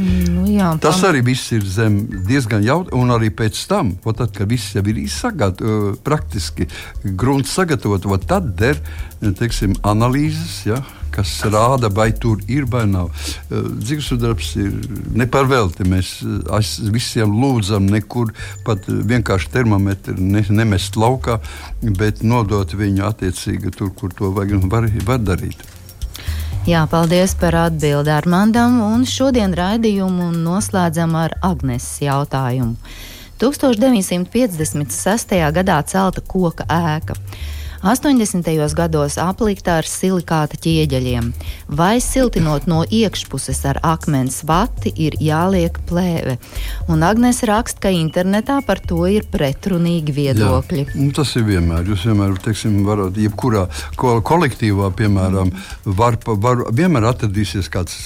Nu, 0.00 0.46
jā, 0.48 0.70
Tas 0.80 1.02
arī 1.04 1.20
viss 1.26 1.52
ir 1.52 1.66
zem 1.68 1.98
diezgan 2.28 2.64
jautri, 2.64 2.96
un 2.96 3.12
arī 3.12 3.28
pēc 3.34 3.60
tam, 3.68 3.92
tad, 4.06 4.32
kad 4.32 4.48
viss 4.48 4.72
jau 4.76 4.84
ir 4.88 5.02
izsagatavots, 5.04 6.00
praktiski 6.06 6.68
grunts 7.04 7.52
sagatavots, 7.52 8.08
tad 8.26 8.54
der 8.56 8.80
teiksim, 9.20 9.76
analīzes. 9.84 10.62
Ja? 10.70 10.80
kas 11.12 11.32
rāda, 11.44 11.90
vai 11.92 12.10
tur 12.16 12.40
ir 12.50 12.66
vai 12.72 12.84
nav. 12.88 13.10
Dzīvesudarbs 13.50 14.54
ir 14.62 14.78
neparvelti. 15.18 15.86
Mēs 15.88 16.14
visiem 16.94 17.34
lūdzam, 17.36 17.90
nekur 17.92 18.32
pat 18.66 18.88
vienkārši 18.88 19.52
termometru 19.52 20.16
ne, 20.18 20.44
nemest 20.48 20.96
laukā, 20.96 21.38
bet 22.00 22.24
nodot 22.24 22.72
viņu 22.78 23.06
attiecīgi 23.10 23.76
tur, 23.76 23.92
kur 23.98 24.14
to 24.16 24.32
vajag 24.32 24.68
var, 24.72 24.88
var 25.06 25.22
darīt. 25.22 25.60
Jā, 26.62 26.84
paldies 26.86 27.32
par 27.34 27.56
atbildi 27.58 28.12
Armandam, 28.14 28.76
un 28.86 29.02
šodien 29.02 29.50
raidījumu 29.58 30.28
noslēdzam 30.44 31.16
ar 31.18 31.32
Agneses 31.42 31.98
jautājumu. 32.04 32.76
1956. 33.42 35.34
gadā 35.56 35.80
celta 35.90 36.22
koka 36.22 36.62
ēka. 36.70 37.18
80. 37.82 38.74
gados 38.74 39.16
aplikta 39.18 39.80
ar 39.80 39.86
silikāta 39.88 40.54
ķieģeļiem, 40.62 41.32
vai 41.66 41.96
siltinot 41.98 42.68
no 42.70 42.84
iekšpuses 42.86 43.58
ar 43.66 43.80
akmens 43.82 44.44
vati 44.46 44.92
ir 44.94 45.16
jāliek 45.18 45.80
plēve. 45.88 46.36
Un 46.86 47.02
Agnēs 47.02 47.42
raksta, 47.48 47.88
ka 47.88 47.90
internetā 47.90 48.60
par 48.66 48.78
to 48.86 49.00
ir 49.10 49.26
pretrunīgi 49.32 50.14
viedokļi. 50.14 50.84
Jā, 50.92 50.98
nu, 51.00 51.08
tas 51.16 51.34
ir 51.34 51.46
vienmēr. 51.48 51.88
Jūs 51.90 52.06
vienmēr, 52.06 52.36
teiksim, 52.44 52.78
varat, 52.86 53.18
jebkurā 53.18 53.64
ko, 53.98 54.14
kolektīvā, 54.30 54.92
piemēram, 54.98 55.50
var, 55.98 56.20
var, 56.22 56.64
vienmēr 56.70 57.08
atradīsies 57.10 57.70
kāds 57.72 57.98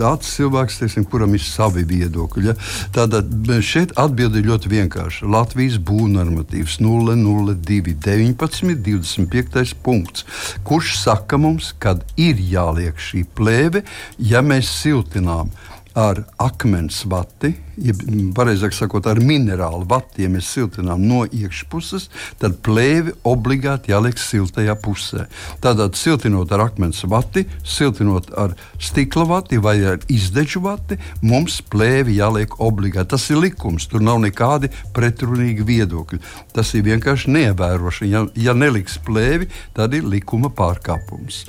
tāds 0.00 0.32
cilvēks, 0.38 0.80
teiksim, 0.80 1.04
kuram 1.04 1.36
ir 1.36 1.44
savi 1.44 1.84
viedokļi. 1.92 2.48
Ja? 2.48 2.56
Tātad 2.96 3.52
šeit 3.60 3.92
atbildi 4.00 4.46
ļoti 4.48 4.72
vienkārša. 4.72 5.28
Latvijas 5.28 5.76
būvnormatīvs 5.84 6.80
002 6.80 7.98
19 8.00 8.80
20. 8.80 9.09
25. 9.18 9.74
punkts, 9.82 10.26
kurš 10.64 10.94
saka 11.02 11.38
mums, 11.40 11.72
kad 11.82 12.04
ir 12.20 12.38
jāliek 12.38 12.98
šī 13.00 13.24
plēve, 13.36 13.84
ja 14.18 14.42
mēs 14.44 14.70
siltinām 14.82 15.50
ar 15.94 16.22
akmens 16.38 17.02
vati, 17.10 17.50
ja 17.80 17.94
pareizāk 18.36 18.74
sakot, 18.76 19.06
ar 19.10 19.18
minerālu 19.24 19.86
vati, 19.88 20.24
ja 20.24 20.30
mēs 20.30 20.50
siltinām 20.54 21.02
no 21.02 21.22
iekšpuses, 21.24 22.06
tad 22.38 22.58
plēvi 22.64 23.16
obligāti 23.26 23.90
jāliek 23.90 24.20
siltajā 24.20 24.76
pusē. 24.82 25.26
Tātad 25.64 25.98
siltinot 25.98 26.52
ar 26.54 26.66
akmens 26.68 27.02
vati, 27.10 27.46
siltinot 27.66 28.30
ar 28.38 28.54
stikla 28.78 29.26
vati 29.32 29.58
vai 29.62 29.76
ar 29.94 29.98
izdeču 30.12 30.62
vati, 30.64 31.00
mums 31.26 31.58
plēvi 31.72 32.20
jāliek 32.20 32.54
obligāti. 32.62 33.10
Tas 33.16 33.26
ir 33.32 33.42
likums, 33.42 33.88
tur 33.90 34.04
nav 34.04 34.20
nekādi 34.22 34.70
pretrunīgi 34.94 35.66
viedokļi. 35.66 36.22
Tas 36.54 36.74
ir 36.78 36.86
vienkārši 36.86 37.34
neievērošana. 37.34 38.10
Ja, 38.10 38.24
ja 38.38 38.54
neliks 38.54 39.00
plēvi, 39.06 39.50
tad 39.74 39.96
ir 39.98 40.06
likuma 40.06 40.52
pārkāpums. 40.54 41.44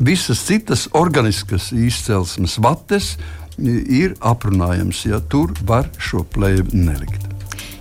Visas 0.00 0.40
citas 0.46 0.86
organiskas 0.96 1.72
izcelsmes 1.76 2.56
vates 2.62 3.16
ir 3.60 4.14
aprunājams, 4.20 5.04
ja 5.10 5.20
tur 5.32 5.52
var 5.68 5.88
šo 6.00 6.24
plēvi 6.34 6.76
nelikt. 6.76 7.26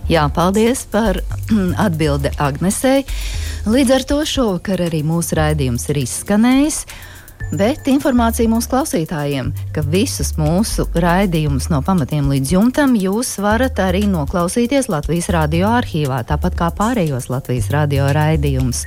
Jā, 0.09 0.25
paldies 0.33 0.87
par 0.89 1.19
atbildi 1.85 2.33
Agnesei. 2.41 3.05
Līdz 3.69 3.93
ar 3.93 4.07
to 4.09 4.23
šovakar 4.25 4.81
arī 4.87 5.03
mūsu 5.05 5.37
raidījums 5.37 5.85
ir 5.91 6.01
izskanējis. 6.01 6.83
Bet 7.49 7.87
informācija 7.89 8.49
mūsu 8.49 8.69
klausītājiem, 8.69 9.47
ka 9.73 9.81
visus 9.81 10.35
mūsu 10.37 10.85
raidījumus 10.93 11.69
no 11.73 11.79
pamatiem 11.85 12.27
līdz 12.29 12.51
jumtam 12.53 12.93
jūs 12.97 13.39
varat 13.41 13.79
arī 13.81 14.03
noklausīties 14.09 14.89
Latvijas 14.91 15.31
radio 15.33 15.71
arhīvā, 15.79 16.19
tāpat 16.29 16.57
kā 16.59 16.69
pārējos 16.77 17.29
Latvijas 17.33 17.71
radio 17.73 18.11
raidījumus 18.13 18.83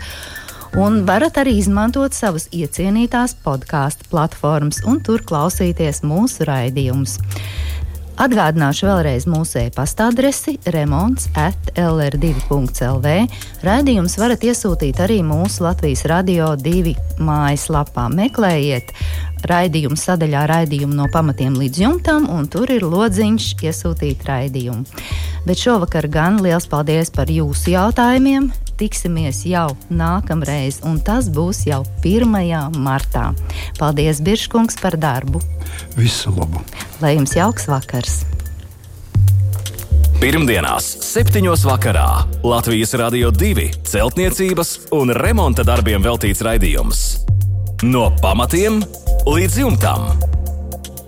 un 0.76 1.02
varat 1.08 1.36
arī 1.42 1.58
izmantot 1.60 2.14
savas 2.16 2.48
iecienītās 2.52 3.34
podkāstu 3.44 4.08
platformas 4.12 4.80
un 4.88 5.02
tur 5.04 5.24
klausīties 5.26 6.02
mūsu 6.06 6.46
raidījumus. 6.48 7.18
Atgādināšu 8.22 8.86
vēlreiz 8.86 9.24
mūsu 9.26 9.58
e-pasta 9.62 10.10
adresi 10.12 10.54
remonds 10.74 11.30
at 11.38 11.72
lr2.lv. 11.80 13.14
Raidījumus 13.64 14.16
varat 14.20 14.44
iesūtīt 14.46 15.00
arī 15.02 15.22
mūsu 15.26 15.64
Latvijas 15.64 16.04
radio 16.12 16.52
divi 16.60 16.92
mājaslapā. 17.18 18.06
Meklējiet 18.12 18.92
raidījumu 19.48 19.98
sadaļā 19.98 20.44
raidījumu 20.52 20.94
no 21.00 21.08
pamatiem 21.12 21.56
līdz 21.58 21.82
jumtam, 21.82 22.28
un 22.30 22.46
tur 22.52 22.70
ir 22.70 22.84
lodziņš 22.86 23.54
iesūtīt 23.64 24.28
raidījumu. 24.28 24.84
Bet 25.48 25.64
šovakar 25.64 26.06
gan 26.12 26.38
liels 26.44 26.68
paldies 26.70 27.10
par 27.10 27.32
jūsu 27.32 27.74
jautājumiem! 27.74 28.52
Tiksimies 28.80 29.44
jau 29.48 29.68
nākamreiz, 29.92 30.80
un 30.88 31.00
tas 31.04 31.30
būs 31.32 31.64
jau 31.68 31.82
1. 32.02 32.28
martā. 32.82 33.30
Paldies, 33.78 34.22
Biržkungs, 34.24 34.78
par 34.82 34.98
darbu! 35.00 35.42
Visu 35.96 36.32
labu! 36.36 36.62
Lai 37.02 37.16
jums 37.16 37.36
jauks 37.38 37.68
vakars! 37.70 38.22
Pirmdienās, 40.22 40.86
7. 41.02 41.42
vakarā 41.66 42.06
Latvijas 42.46 42.92
Rādio 42.94 43.32
2 43.34 43.64
celtniecības 43.90 44.76
un 44.94 45.10
remonta 45.18 45.64
darbiem 45.66 46.04
veltīts 46.04 46.44
raidījums. 46.46 47.00
No 47.82 48.04
pamatiem 48.22 48.78
līdz 49.26 49.58
jumtam. 49.64 50.06